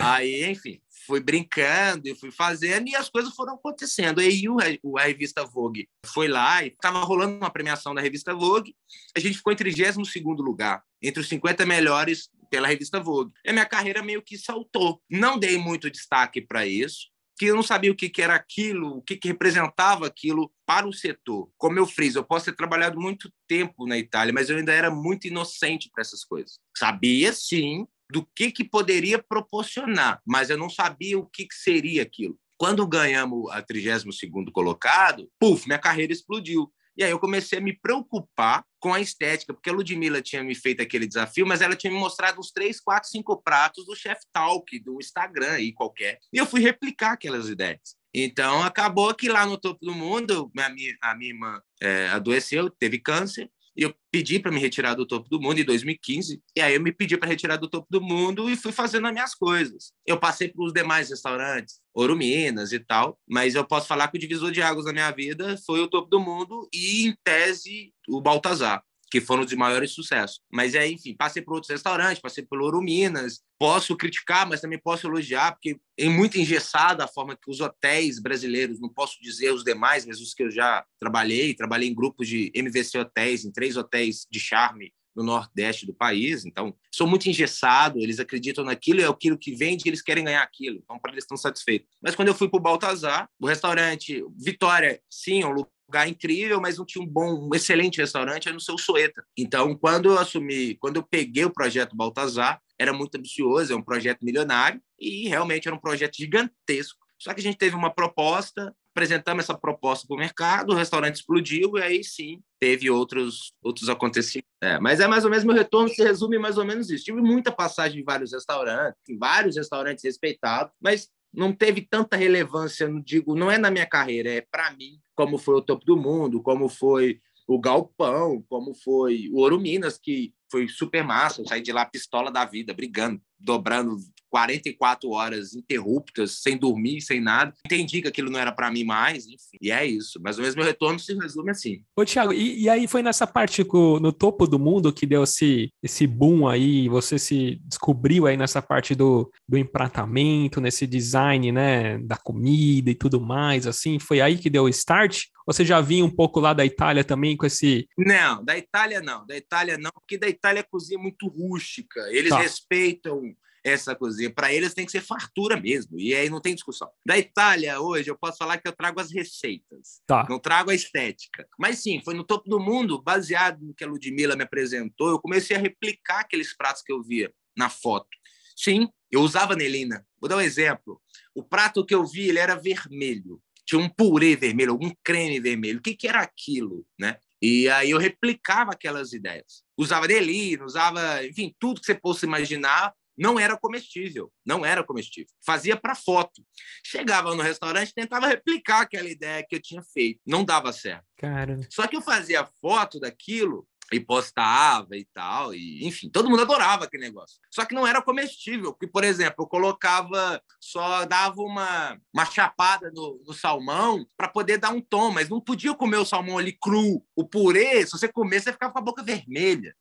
Aí, 0.00 0.44
enfim, 0.44 0.80
fui 1.06 1.20
brincando 1.20 2.08
e 2.08 2.14
fui 2.14 2.30
fazendo 2.30 2.88
e 2.88 2.96
as 2.96 3.08
coisas 3.08 3.34
foram 3.34 3.54
acontecendo. 3.54 4.20
Aí 4.20 4.44
o, 4.82 4.98
a 4.98 5.02
revista 5.02 5.44
Vogue 5.44 5.88
foi 6.06 6.28
lá 6.28 6.64
e 6.64 6.68
estava 6.68 7.00
rolando 7.00 7.36
uma 7.36 7.50
premiação 7.50 7.94
da 7.94 8.00
revista 8.00 8.34
Vogue, 8.34 8.74
a 9.16 9.20
gente 9.20 9.36
ficou 9.36 9.52
em 9.52 9.56
32 9.56 10.08
lugar, 10.38 10.82
entre 11.02 11.20
os 11.20 11.28
50 11.28 11.66
melhores 11.66 12.30
pela 12.50 12.68
revista 12.68 13.00
Vogue. 13.00 13.32
E 13.44 13.50
a 13.50 13.52
minha 13.52 13.66
carreira 13.66 14.02
meio 14.02 14.22
que 14.22 14.38
saltou. 14.38 15.02
Não 15.10 15.38
dei 15.38 15.58
muito 15.58 15.90
destaque 15.90 16.40
para 16.40 16.66
isso 16.66 17.08
que 17.38 17.46
eu 17.46 17.54
não 17.54 17.62
sabia 17.62 17.92
o 17.92 17.94
que, 17.94 18.10
era 18.20 18.34
aquilo, 18.34 18.98
o 18.98 19.02
que, 19.02 19.18
representava 19.24 20.06
aquilo 20.06 20.52
para 20.66 20.88
o 20.88 20.92
setor. 20.92 21.48
Como 21.56 21.78
eu 21.78 21.86
friso, 21.86 22.18
eu 22.18 22.24
posso 22.24 22.46
ter 22.46 22.56
trabalhado 22.56 23.00
muito 23.00 23.32
tempo 23.46 23.86
na 23.86 23.96
Itália, 23.96 24.34
mas 24.34 24.50
eu 24.50 24.56
ainda 24.56 24.72
era 24.72 24.90
muito 24.90 25.28
inocente 25.28 25.88
para 25.92 26.02
essas 26.02 26.24
coisas. 26.24 26.58
Sabia, 26.76 27.32
sim, 27.32 27.86
do 28.10 28.26
que, 28.34 28.50
que 28.50 28.64
poderia 28.64 29.22
proporcionar, 29.22 30.20
mas 30.26 30.50
eu 30.50 30.58
não 30.58 30.68
sabia 30.68 31.18
o 31.18 31.26
que, 31.26 31.46
que 31.46 31.54
seria 31.54 32.02
aquilo. 32.02 32.36
Quando 32.56 32.86
ganhamos 32.86 33.48
a 33.52 33.62
32º 33.62 34.50
colocado, 34.50 35.30
puf, 35.38 35.66
minha 35.66 35.78
carreira 35.78 36.12
explodiu. 36.12 36.72
E 36.96 37.04
aí 37.04 37.10
eu 37.12 37.20
comecei 37.20 37.58
a 37.58 37.62
me 37.62 37.78
preocupar 37.78 38.64
com 38.80 38.94
a 38.94 39.00
estética, 39.00 39.52
porque 39.52 39.70
a 39.70 39.72
Ludmilla 39.72 40.22
tinha 40.22 40.42
me 40.42 40.54
feito 40.54 40.82
aquele 40.82 41.06
desafio, 41.06 41.46
mas 41.46 41.60
ela 41.60 41.76
tinha 41.76 41.92
me 41.92 41.98
mostrado 41.98 42.38
uns 42.38 42.50
três, 42.50 42.80
quatro, 42.80 43.08
cinco 43.08 43.40
pratos 43.42 43.86
do 43.86 43.96
Chef 43.96 44.20
Talk, 44.32 44.78
do 44.80 44.98
Instagram 44.98 45.52
aí 45.52 45.72
qualquer. 45.72 46.18
E 46.32 46.38
eu 46.38 46.46
fui 46.46 46.60
replicar 46.60 47.12
aquelas 47.12 47.48
ideias. 47.48 47.96
Então, 48.14 48.62
acabou 48.62 49.14
que 49.14 49.28
lá 49.28 49.44
no 49.44 49.58
topo 49.58 49.84
do 49.84 49.94
mundo, 49.94 50.50
a 50.56 50.68
minha, 50.70 50.96
a 51.02 51.14
minha 51.14 51.30
irmã 51.30 51.62
é, 51.80 52.08
adoeceu, 52.08 52.70
teve 52.70 52.98
câncer, 52.98 53.50
e 53.78 53.84
eu 53.84 53.94
pedi 54.10 54.40
para 54.40 54.50
me 54.50 54.58
retirar 54.58 54.94
do 54.94 55.06
topo 55.06 55.28
do 55.28 55.40
mundo 55.40 55.60
em 55.60 55.64
2015. 55.64 56.42
E 56.56 56.60
aí 56.60 56.74
eu 56.74 56.80
me 56.80 56.90
pedi 56.90 57.16
para 57.16 57.28
retirar 57.28 57.56
do 57.56 57.68
topo 57.68 57.86
do 57.88 58.00
mundo 58.00 58.50
e 58.50 58.56
fui 58.56 58.72
fazendo 58.72 59.06
as 59.06 59.12
minhas 59.12 59.34
coisas. 59.36 59.92
Eu 60.04 60.18
passei 60.18 60.48
para 60.48 60.64
os 60.64 60.72
demais 60.72 61.10
restaurantes, 61.10 61.80
Ouro 61.94 62.16
Minas 62.16 62.72
e 62.72 62.80
tal, 62.80 63.16
mas 63.28 63.54
eu 63.54 63.64
posso 63.64 63.86
falar 63.86 64.08
que 64.08 64.16
o 64.16 64.20
divisor 64.20 64.50
de 64.50 64.60
águas 64.60 64.84
da 64.84 64.92
minha 64.92 65.10
vida 65.12 65.56
foi 65.64 65.80
o 65.80 65.86
topo 65.86 66.10
do 66.10 66.18
mundo 66.18 66.68
e, 66.74 67.06
em 67.06 67.16
tese, 67.22 67.94
o 68.08 68.20
Baltazar 68.20 68.82
que 69.10 69.20
foram 69.20 69.44
de 69.44 69.56
maiores 69.56 69.92
sucessos. 69.92 70.40
Mas 70.50 70.74
é, 70.74 70.86
enfim, 70.86 71.14
passei 71.14 71.42
por 71.42 71.54
outros 71.54 71.70
restaurantes, 71.70 72.20
passei 72.20 72.44
pelo 72.44 72.64
Ouro 72.64 72.80
Minas. 72.80 73.40
Posso 73.58 73.96
criticar, 73.96 74.48
mas 74.48 74.60
também 74.60 74.78
posso 74.78 75.06
elogiar, 75.06 75.52
porque 75.52 75.78
é 75.98 76.08
muito 76.08 76.38
engessada 76.38 77.04
a 77.04 77.08
forma 77.08 77.36
que 77.36 77.50
os 77.50 77.60
hotéis 77.60 78.20
brasileiros, 78.20 78.80
não 78.80 78.88
posso 78.88 79.20
dizer 79.20 79.52
os 79.52 79.64
demais, 79.64 80.06
mas 80.06 80.20
os 80.20 80.34
que 80.34 80.42
eu 80.42 80.50
já 80.50 80.84
trabalhei, 80.98 81.54
trabalhei 81.54 81.88
em 81.88 81.94
grupos 81.94 82.28
de 82.28 82.52
MVC 82.54 82.98
Hotéis, 82.98 83.44
em 83.44 83.50
três 83.50 83.76
hotéis 83.76 84.26
de 84.30 84.38
charme 84.38 84.92
no 85.18 85.24
nordeste 85.24 85.84
do 85.84 85.92
país. 85.92 86.44
Então, 86.46 86.72
sou 86.94 87.06
muito 87.06 87.28
engessado, 87.28 87.98
eles 87.98 88.20
acreditam 88.20 88.64
naquilo, 88.64 89.00
é 89.00 89.04
aquilo 89.06 89.36
que 89.36 89.52
vende, 89.52 89.88
eles 89.88 90.00
querem 90.00 90.24
ganhar 90.24 90.42
aquilo. 90.42 90.78
Então, 90.78 90.98
para 90.98 91.10
eles 91.10 91.24
estão 91.24 91.36
satisfeitos. 91.36 91.88
Mas 92.00 92.14
quando 92.14 92.28
eu 92.28 92.34
fui 92.34 92.48
para 92.48 92.58
o 92.58 92.62
Baltazar, 92.62 93.28
o 93.40 93.46
restaurante 93.46 94.24
Vitória, 94.36 95.00
sim, 95.10 95.42
é 95.42 95.46
um 95.46 95.52
lugar 95.88 96.08
incrível, 96.08 96.60
mas 96.60 96.78
não 96.78 96.84
tinha 96.84 97.02
um 97.02 97.08
bom, 97.08 97.48
um 97.48 97.54
excelente 97.54 97.98
restaurante, 97.98 98.46
era 98.46 98.54
no 98.54 98.60
seu 98.60 98.76
Soeta. 98.76 99.24
Então, 99.36 99.74
quando 99.74 100.10
eu 100.10 100.18
assumi, 100.18 100.76
quando 100.76 100.96
eu 100.96 101.02
peguei 101.02 101.44
o 101.44 101.52
projeto 101.52 101.96
Baltazar, 101.96 102.60
era 102.78 102.92
muito 102.92 103.16
ambicioso, 103.16 103.72
é 103.72 103.76
um 103.76 103.82
projeto 103.82 104.22
milionário 104.22 104.80
e 105.00 105.26
realmente 105.26 105.66
era 105.66 105.74
um 105.74 105.80
projeto 105.80 106.16
gigantesco. 106.16 106.98
Só 107.18 107.34
que 107.34 107.40
a 107.40 107.42
gente 107.42 107.58
teve 107.58 107.74
uma 107.74 107.92
proposta, 107.92 108.72
apresentamos 108.94 109.44
essa 109.44 109.58
proposta 109.58 110.06
para 110.06 110.14
o 110.14 110.18
mercado, 110.18 110.70
o 110.70 110.76
restaurante 110.76 111.16
explodiu 111.16 111.76
e 111.76 111.82
aí 111.82 112.04
sim 112.04 112.40
teve 112.60 112.88
outros 112.90 113.52
outros 113.62 113.88
acontecimentos. 113.88 114.48
É, 114.62 114.78
mas 114.78 115.00
é 115.00 115.06
mais 115.08 115.24
ou 115.24 115.30
menos 115.30 115.44
meu 115.44 115.54
retorno 115.54 115.88
se 115.88 116.02
resume 116.02 116.38
mais 116.38 116.58
ou 116.58 116.64
menos 116.64 116.90
isso. 116.90 117.04
Tive 117.04 117.20
muita 117.20 117.50
passagem 117.50 118.00
em 118.00 118.04
vários 118.04 118.32
restaurantes, 118.32 119.00
em 119.08 119.18
vários 119.18 119.56
restaurantes 119.56 120.04
respeitados, 120.04 120.72
mas 120.80 121.08
não 121.32 121.52
teve 121.52 121.82
tanta 121.82 122.16
relevância, 122.16 122.88
não 122.88 123.00
digo, 123.00 123.34
não 123.34 123.50
é 123.50 123.58
na 123.58 123.70
minha 123.70 123.86
carreira, 123.86 124.30
é 124.30 124.40
para 124.40 124.70
mim, 124.72 124.98
como 125.14 125.38
foi 125.38 125.56
o 125.56 125.62
Topo 125.62 125.84
do 125.84 125.96
Mundo, 125.96 126.42
como 126.42 126.68
foi 126.68 127.20
o 127.46 127.58
Galpão, 127.58 128.44
como 128.48 128.74
foi 128.74 129.28
o 129.32 129.38
Ouro 129.38 129.58
Minas, 129.58 129.98
que 129.98 130.34
foi 130.50 130.68
super 130.68 131.04
massa, 131.04 131.40
eu 131.40 131.46
saí 131.46 131.62
de 131.62 131.72
lá 131.72 131.84
pistola 131.84 132.30
da 132.30 132.44
vida, 132.44 132.74
brigando, 132.74 133.20
dobrando 133.38 133.96
44 134.30 135.10
horas 135.10 135.54
interruptas, 135.54 136.42
sem 136.42 136.56
dormir, 136.56 137.00
sem 137.00 137.20
nada. 137.20 137.52
Entendi 137.64 138.02
que 138.02 138.08
aquilo 138.08 138.30
não 138.30 138.38
era 138.38 138.52
para 138.52 138.70
mim 138.70 138.84
mais, 138.84 139.26
enfim. 139.26 139.58
E 139.60 139.70
é 139.70 139.84
isso. 139.84 140.20
Mas 140.22 140.38
o 140.38 140.42
mesmo 140.42 140.62
retorno 140.62 140.98
se 140.98 141.14
resume 141.14 141.50
assim. 141.50 141.82
Ô, 141.96 142.04
Thiago, 142.04 142.32
e, 142.32 142.62
e 142.62 142.68
aí 142.68 142.86
foi 142.86 143.02
nessa 143.02 143.26
parte 143.26 143.64
no 144.00 144.12
topo 144.12 144.46
do 144.46 144.58
mundo 144.58 144.92
que 144.92 145.06
deu 145.06 145.22
esse, 145.22 145.72
esse 145.82 146.06
boom 146.06 146.48
aí, 146.48 146.88
você 146.88 147.18
se 147.18 147.60
descobriu 147.64 148.26
aí 148.26 148.36
nessa 148.36 148.62
parte 148.62 148.94
do, 148.94 149.30
do 149.48 149.56
empratamento, 149.56 150.60
nesse 150.60 150.86
design, 150.86 151.52
né, 151.52 151.98
da 151.98 152.16
comida 152.16 152.90
e 152.90 152.94
tudo 152.94 153.20
mais, 153.20 153.66
assim, 153.66 153.98
foi 153.98 154.20
aí 154.20 154.36
que 154.38 154.50
deu 154.50 154.64
o 154.64 154.68
start? 154.68 155.24
Você 155.46 155.64
já 155.64 155.80
vinha 155.80 156.04
um 156.04 156.10
pouco 156.10 156.40
lá 156.40 156.52
da 156.52 156.64
Itália 156.64 157.02
também 157.02 157.34
com 157.34 157.46
esse. 157.46 157.88
Não, 157.96 158.44
da 158.44 158.58
Itália 158.58 159.00
não. 159.00 159.26
Da 159.26 159.34
Itália 159.34 159.78
não, 159.78 159.90
porque 159.92 160.18
da 160.18 160.28
Itália 160.28 160.60
a 160.60 160.64
cozinha 160.64 160.98
é 160.98 161.02
muito 161.02 161.26
rústica. 161.26 162.00
Eles 162.10 162.28
tá. 162.28 162.38
respeitam 162.38 163.34
essa 163.64 163.94
cozinha. 163.94 164.32
Para 164.32 164.52
eles 164.52 164.74
tem 164.74 164.84
que 164.84 164.92
ser 164.92 165.00
fartura 165.00 165.58
mesmo, 165.60 165.98
e 165.98 166.14
aí 166.14 166.28
não 166.30 166.40
tem 166.40 166.54
discussão. 166.54 166.90
Da 167.04 167.18
Itália, 167.18 167.80
hoje, 167.80 168.10
eu 168.10 168.16
posso 168.16 168.38
falar 168.38 168.58
que 168.58 168.68
eu 168.68 168.72
trago 168.72 169.00
as 169.00 169.12
receitas, 169.12 170.00
tá. 170.06 170.26
não 170.28 170.38
trago 170.38 170.70
a 170.70 170.74
estética. 170.74 171.46
Mas 171.58 171.78
sim, 171.78 172.00
foi 172.04 172.14
no 172.14 172.24
topo 172.24 172.48
do 172.48 172.60
mundo, 172.60 173.02
baseado 173.02 173.60
no 173.64 173.74
que 173.74 173.84
a 173.84 173.86
Ludmilla 173.86 174.36
me 174.36 174.44
apresentou, 174.44 175.10
eu 175.10 175.20
comecei 175.20 175.56
a 175.56 175.60
replicar 175.60 176.20
aqueles 176.20 176.56
pratos 176.56 176.82
que 176.82 176.92
eu 176.92 177.02
via 177.02 177.32
na 177.56 177.68
foto. 177.68 178.08
Sim, 178.56 178.88
eu 179.10 179.20
usava 179.20 179.54
Nelina. 179.54 180.04
Vou 180.20 180.28
dar 180.28 180.36
um 180.36 180.40
exemplo. 180.40 181.00
O 181.34 181.42
prato 181.42 181.84
que 181.84 181.94
eu 181.94 182.04
vi, 182.04 182.28
ele 182.28 182.38
era 182.38 182.56
vermelho. 182.56 183.40
Tinha 183.64 183.80
um 183.80 183.88
purê 183.88 184.34
vermelho, 184.34 184.72
algum 184.72 184.90
creme 185.04 185.38
vermelho. 185.38 185.78
O 185.78 185.82
que, 185.82 185.94
que 185.94 186.08
era 186.08 186.20
aquilo, 186.20 186.86
né? 186.98 187.18
E 187.40 187.68
aí 187.68 187.90
eu 187.90 187.98
replicava 187.98 188.72
aquelas 188.72 189.12
ideias. 189.12 189.62
Usava 189.76 190.08
Nelina, 190.08 190.64
usava, 190.64 191.24
enfim, 191.24 191.54
tudo 191.58 191.80
que 191.80 191.86
você 191.86 191.94
possa 191.94 192.26
imaginar 192.26 192.92
não 193.18 193.38
era 193.38 193.56
comestível, 193.56 194.32
não 194.46 194.64
era 194.64 194.84
comestível. 194.84 195.32
Fazia 195.44 195.76
para 195.76 195.94
foto. 195.94 196.42
Chegava 196.84 197.34
no 197.34 197.42
restaurante, 197.42 197.92
tentava 197.92 198.28
replicar 198.28 198.82
aquela 198.82 199.08
ideia 199.08 199.44
que 199.46 199.56
eu 199.56 199.62
tinha 199.62 199.82
feito. 199.82 200.20
Não 200.26 200.44
dava 200.44 200.72
certo. 200.72 201.04
Cara. 201.16 201.58
Só 201.70 201.86
que 201.86 201.96
eu 201.96 202.02
fazia 202.02 202.48
foto 202.60 203.00
daquilo 203.00 203.66
e 203.92 203.98
postava 203.98 204.96
e 204.96 205.06
tal, 205.14 205.54
e 205.54 205.86
enfim, 205.86 206.10
todo 206.10 206.28
mundo 206.28 206.42
adorava 206.42 206.84
aquele 206.84 207.04
negócio. 207.04 207.38
Só 207.50 207.64
que 207.64 207.74
não 207.74 207.86
era 207.86 208.02
comestível, 208.02 208.72
porque, 208.72 208.86
por 208.86 209.02
exemplo, 209.02 209.36
eu 209.44 209.46
colocava, 209.46 210.42
só 210.60 211.04
dava 211.06 211.40
uma, 211.40 211.98
uma 212.12 212.24
chapada 212.26 212.90
no, 212.94 213.22
no 213.26 213.32
salmão 213.32 214.06
para 214.16 214.28
poder 214.28 214.58
dar 214.58 214.70
um 214.70 214.80
tom, 214.80 215.10
mas 215.10 215.28
não 215.28 215.40
podia 215.40 215.74
comer 215.74 215.96
o 215.96 216.04
salmão 216.04 216.38
ali 216.38 216.52
cru. 216.52 217.02
O 217.16 217.24
purê, 217.24 217.84
se 217.84 217.92
você 217.92 218.08
comer, 218.08 218.40
você 218.40 218.52
ficava 218.52 218.72
com 218.72 218.78
a 218.78 218.82
boca 218.82 219.02
vermelha. 219.02 219.74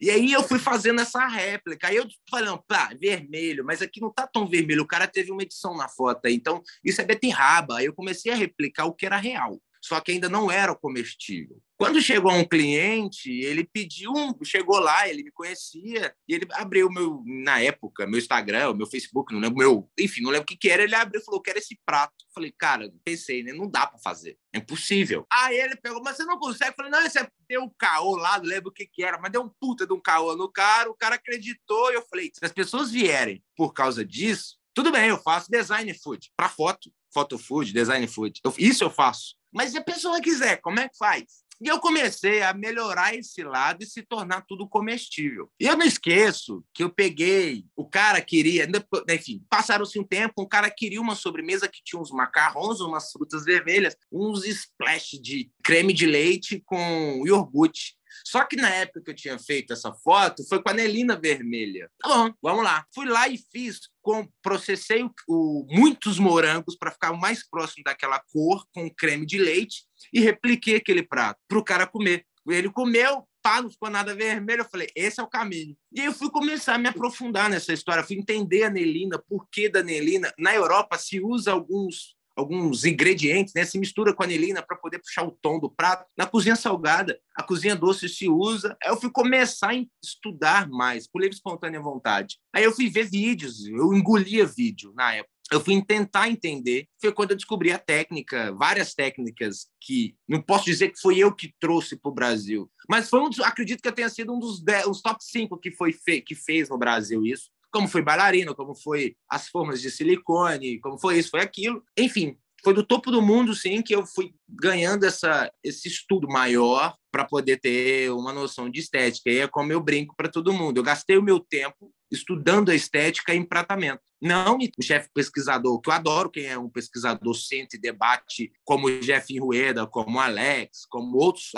E 0.00 0.10
aí 0.10 0.32
eu 0.32 0.42
fui 0.42 0.58
fazendo 0.58 1.00
essa 1.00 1.26
réplica. 1.26 1.88
Aí 1.88 1.96
eu 1.96 2.06
falei, 2.30 2.50
pá, 2.66 2.90
vermelho, 2.98 3.64
mas 3.64 3.82
aqui 3.82 4.00
não 4.00 4.12
tá 4.12 4.26
tão 4.26 4.48
vermelho. 4.48 4.82
O 4.82 4.86
cara 4.86 5.06
teve 5.06 5.30
uma 5.30 5.42
edição 5.42 5.76
na 5.76 5.88
foto 5.88 6.26
aí, 6.26 6.34
então 6.34 6.62
isso 6.84 7.00
é 7.00 7.04
beterraba. 7.04 7.78
Aí 7.78 7.86
eu 7.86 7.92
comecei 7.92 8.32
a 8.32 8.36
replicar 8.36 8.86
o 8.86 8.94
que 8.94 9.04
era 9.04 9.16
real 9.16 9.60
só 9.90 10.00
que 10.00 10.12
ainda 10.12 10.28
não 10.28 10.48
era 10.48 10.72
comestível. 10.72 11.60
Quando 11.76 12.00
chegou 12.00 12.30
um 12.30 12.44
cliente, 12.44 13.28
ele 13.28 13.64
pediu, 13.64 14.12
um, 14.12 14.32
chegou 14.44 14.78
lá, 14.78 15.08
ele 15.08 15.24
me 15.24 15.32
conhecia, 15.32 16.14
e 16.28 16.34
ele 16.34 16.46
abriu 16.52 16.88
meu, 16.88 17.24
na 17.26 17.60
época, 17.60 18.06
meu 18.06 18.16
Instagram, 18.16 18.72
meu 18.74 18.86
Facebook, 18.86 19.32
não 19.32 19.40
lembro, 19.40 19.58
meu, 19.58 19.90
enfim, 19.98 20.22
não 20.22 20.30
lembro 20.30 20.44
o 20.44 20.46
que, 20.46 20.56
que 20.56 20.70
era, 20.70 20.84
ele 20.84 20.94
abriu 20.94 21.20
e 21.20 21.24
falou, 21.24 21.42
quero 21.42 21.58
esse 21.58 21.76
prato. 21.84 22.14
Falei, 22.32 22.54
cara, 22.56 22.88
pensei, 23.04 23.42
né, 23.42 23.52
não 23.52 23.68
dá 23.68 23.84
para 23.84 23.98
fazer, 23.98 24.38
é 24.52 24.58
impossível. 24.58 25.26
Aí 25.28 25.58
ele 25.58 25.74
pegou, 25.74 26.00
mas 26.00 26.16
você 26.16 26.24
não 26.24 26.38
consegue? 26.38 26.76
Falei, 26.76 26.92
não, 26.92 27.02
você 27.02 27.28
deu 27.48 27.64
um 27.64 27.70
caô 27.76 28.14
lá, 28.14 28.38
não 28.38 28.44
lembro 28.44 28.70
o 28.70 28.72
que 28.72 28.86
que 28.86 29.02
era, 29.02 29.18
mas 29.18 29.32
deu 29.32 29.42
um 29.42 29.50
puta 29.60 29.84
de 29.84 29.92
um 29.92 30.00
caô 30.00 30.36
no 30.36 30.48
cara, 30.48 30.88
o 30.88 30.94
cara 30.94 31.16
acreditou, 31.16 31.90
e 31.90 31.96
eu 31.96 32.06
falei, 32.08 32.30
se 32.32 32.44
as 32.44 32.52
pessoas 32.52 32.92
vierem 32.92 33.42
por 33.56 33.72
causa 33.72 34.04
disso, 34.04 34.56
tudo 34.72 34.92
bem, 34.92 35.08
eu 35.08 35.18
faço 35.18 35.50
design 35.50 35.92
food, 35.94 36.30
para 36.36 36.48
foto, 36.48 36.92
photo 37.12 37.36
food, 37.36 37.72
design 37.72 38.06
food, 38.06 38.40
eu, 38.44 38.54
isso 38.56 38.84
eu 38.84 38.90
faço. 38.90 39.39
Mas 39.52 39.72
se 39.72 39.78
a 39.78 39.84
pessoa 39.84 40.20
quiser, 40.20 40.60
como 40.60 40.80
é 40.80 40.88
que 40.88 40.96
faz? 40.96 41.24
E 41.62 41.68
eu 41.68 41.78
comecei 41.78 42.42
a 42.42 42.54
melhorar 42.54 43.14
esse 43.14 43.42
lado 43.42 43.82
e 43.82 43.86
se 43.86 44.02
tornar 44.02 44.46
tudo 44.46 44.66
comestível. 44.66 45.50
E 45.60 45.66
eu 45.66 45.76
não 45.76 45.84
esqueço 45.84 46.64
que 46.72 46.82
eu 46.82 46.88
peguei, 46.88 47.66
o 47.76 47.86
cara 47.86 48.18
queria, 48.22 48.66
enfim, 49.10 49.44
passaram-se 49.50 49.98
um 49.98 50.04
tempo, 50.04 50.42
um 50.42 50.48
cara 50.48 50.70
queria 50.70 51.00
uma 51.00 51.14
sobremesa 51.14 51.68
que 51.68 51.82
tinha 51.84 52.00
uns 52.00 52.10
macarrons, 52.10 52.80
umas 52.80 53.12
frutas 53.12 53.44
vermelhas, 53.44 53.94
uns 54.10 54.46
splash 54.46 55.20
de 55.20 55.50
creme 55.62 55.92
de 55.92 56.06
leite 56.06 56.62
com 56.64 57.22
iogurte. 57.26 57.99
Só 58.24 58.44
que 58.44 58.56
na 58.56 58.68
época 58.68 59.02
que 59.02 59.10
eu 59.10 59.14
tinha 59.14 59.38
feito 59.38 59.72
essa 59.72 59.92
foto, 59.92 60.46
foi 60.48 60.62
com 60.62 60.70
a 60.70 60.74
Nelina 60.74 61.16
vermelha. 61.16 61.90
Tá 61.98 62.08
bom, 62.08 62.34
vamos 62.42 62.64
lá. 62.64 62.84
Fui 62.94 63.06
lá 63.06 63.28
e 63.28 63.38
fiz, 63.52 63.80
com, 64.02 64.28
processei 64.42 65.02
o, 65.02 65.10
o, 65.28 65.66
muitos 65.70 66.18
morangos 66.18 66.76
para 66.76 66.90
ficar 66.90 67.12
mais 67.12 67.48
próximo 67.48 67.84
daquela 67.84 68.20
cor, 68.32 68.64
com 68.74 68.90
creme 68.90 69.26
de 69.26 69.38
leite, 69.38 69.84
e 70.12 70.20
repliquei 70.20 70.76
aquele 70.76 71.02
prato 71.02 71.40
para 71.48 71.58
o 71.58 71.64
cara 71.64 71.86
comer. 71.86 72.24
Ele 72.48 72.70
comeu, 72.70 73.28
pá, 73.42 73.62
não 73.62 73.70
ficou 73.70 73.90
nada 73.90 74.14
vermelho. 74.14 74.62
Eu 74.62 74.68
falei, 74.68 74.88
esse 74.94 75.20
é 75.20 75.22
o 75.22 75.28
caminho. 75.28 75.76
E 75.92 76.00
eu 76.04 76.12
fui 76.12 76.30
começar 76.30 76.74
a 76.74 76.78
me 76.78 76.88
aprofundar 76.88 77.48
nessa 77.48 77.72
história, 77.72 78.02
fui 78.02 78.16
entender 78.16 78.64
a 78.64 78.70
Nelina, 78.70 79.22
por 79.28 79.48
que 79.50 79.68
da 79.68 79.82
Nelina. 79.82 80.32
Na 80.38 80.54
Europa 80.54 80.98
se 80.98 81.20
usa 81.20 81.52
alguns 81.52 82.16
alguns 82.40 82.84
ingredientes, 82.84 83.54
né? 83.54 83.64
Se 83.64 83.78
mistura 83.78 84.14
com 84.14 84.22
anilina 84.22 84.62
para 84.62 84.76
poder 84.76 84.98
puxar 84.98 85.24
o 85.24 85.30
tom 85.30 85.58
do 85.58 85.70
prato. 85.70 86.06
Na 86.16 86.26
cozinha 86.26 86.56
salgada, 86.56 87.18
a 87.36 87.42
cozinha 87.42 87.76
doce 87.76 88.08
se 88.08 88.28
usa. 88.28 88.76
Aí 88.82 88.90
eu 88.90 89.00
fui 89.00 89.10
começar 89.10 89.70
a 89.70 89.84
estudar 90.02 90.68
mais, 90.68 91.06
por 91.06 91.20
livre 91.20 91.36
espontânea 91.36 91.80
vontade. 91.80 92.38
Aí 92.52 92.64
eu 92.64 92.72
fui 92.72 92.88
ver 92.88 93.08
vídeos, 93.08 93.66
eu 93.66 93.94
engolia 93.94 94.46
vídeo 94.46 94.92
na 94.94 95.14
época. 95.14 95.34
eu 95.52 95.60
fui 95.60 95.82
tentar 95.84 96.28
entender. 96.28 96.86
Foi 97.00 97.12
quando 97.12 97.32
eu 97.32 97.36
descobri 97.36 97.72
a 97.72 97.78
técnica, 97.78 98.52
várias 98.52 98.94
técnicas 98.94 99.66
que 99.80 100.14
não 100.28 100.40
posso 100.40 100.64
dizer 100.64 100.90
que 100.90 101.00
foi 101.00 101.18
eu 101.18 101.34
que 101.34 101.52
trouxe 101.58 101.96
para 101.96 102.10
o 102.10 102.14
Brasil, 102.14 102.70
mas 102.88 103.08
foi 103.10 103.20
um 103.20 103.28
dos, 103.28 103.40
acredito 103.40 103.82
que 103.82 103.92
tenha 103.92 104.08
sido 104.08 104.32
um 104.32 104.38
dos 104.38 104.62
os 104.88 105.02
top 105.02 105.18
5 105.22 105.58
que 105.58 105.72
foi 105.72 105.92
fe, 105.92 106.20
que 106.20 106.34
fez 106.34 106.68
no 106.68 106.78
Brasil 106.78 107.24
isso. 107.26 107.50
Como 107.72 107.88
foi 107.88 108.02
bailarina, 108.02 108.54
como 108.54 108.74
foi 108.74 109.16
as 109.28 109.48
formas 109.48 109.80
de 109.80 109.90
silicone, 109.90 110.80
como 110.80 110.98
foi 110.98 111.18
isso, 111.18 111.30
foi 111.30 111.40
aquilo. 111.40 111.82
Enfim, 111.96 112.36
foi 112.62 112.74
do 112.74 112.84
topo 112.84 113.10
do 113.10 113.22
mundo, 113.22 113.54
sim, 113.54 113.82
que 113.82 113.94
eu 113.94 114.06
fui 114.06 114.34
ganhando 114.48 115.04
essa, 115.04 115.50
esse 115.62 115.88
estudo 115.88 116.28
maior 116.28 116.94
para 117.10 117.24
poder 117.24 117.58
ter 117.58 118.10
uma 118.12 118.32
noção 118.32 118.70
de 118.70 118.80
estética. 118.80 119.30
E 119.30 119.38
é 119.38 119.48
como 119.48 119.72
eu 119.72 119.80
brinco 119.80 120.14
para 120.16 120.28
todo 120.28 120.52
mundo. 120.52 120.78
Eu 120.78 120.82
gastei 120.82 121.16
o 121.16 121.22
meu 121.22 121.40
tempo 121.40 121.92
estudando 122.10 122.70
a 122.70 122.74
estética 122.74 123.34
em 123.34 123.44
pratamento. 123.44 124.02
Não 124.20 124.58
o 124.58 124.82
chefe 124.82 125.08
pesquisador, 125.14 125.80
que 125.80 125.88
eu 125.88 125.94
adoro 125.94 126.30
quem 126.30 126.46
é 126.46 126.58
um 126.58 126.68
pesquisador, 126.68 127.34
sente 127.34 127.78
debate, 127.78 128.52
como 128.64 128.88
o 128.88 129.00
Jeff 129.00 129.38
Rueda, 129.38 129.86
como 129.86 130.18
o 130.18 130.20
Alex, 130.20 130.84
como 130.86 131.16
outros, 131.16 131.52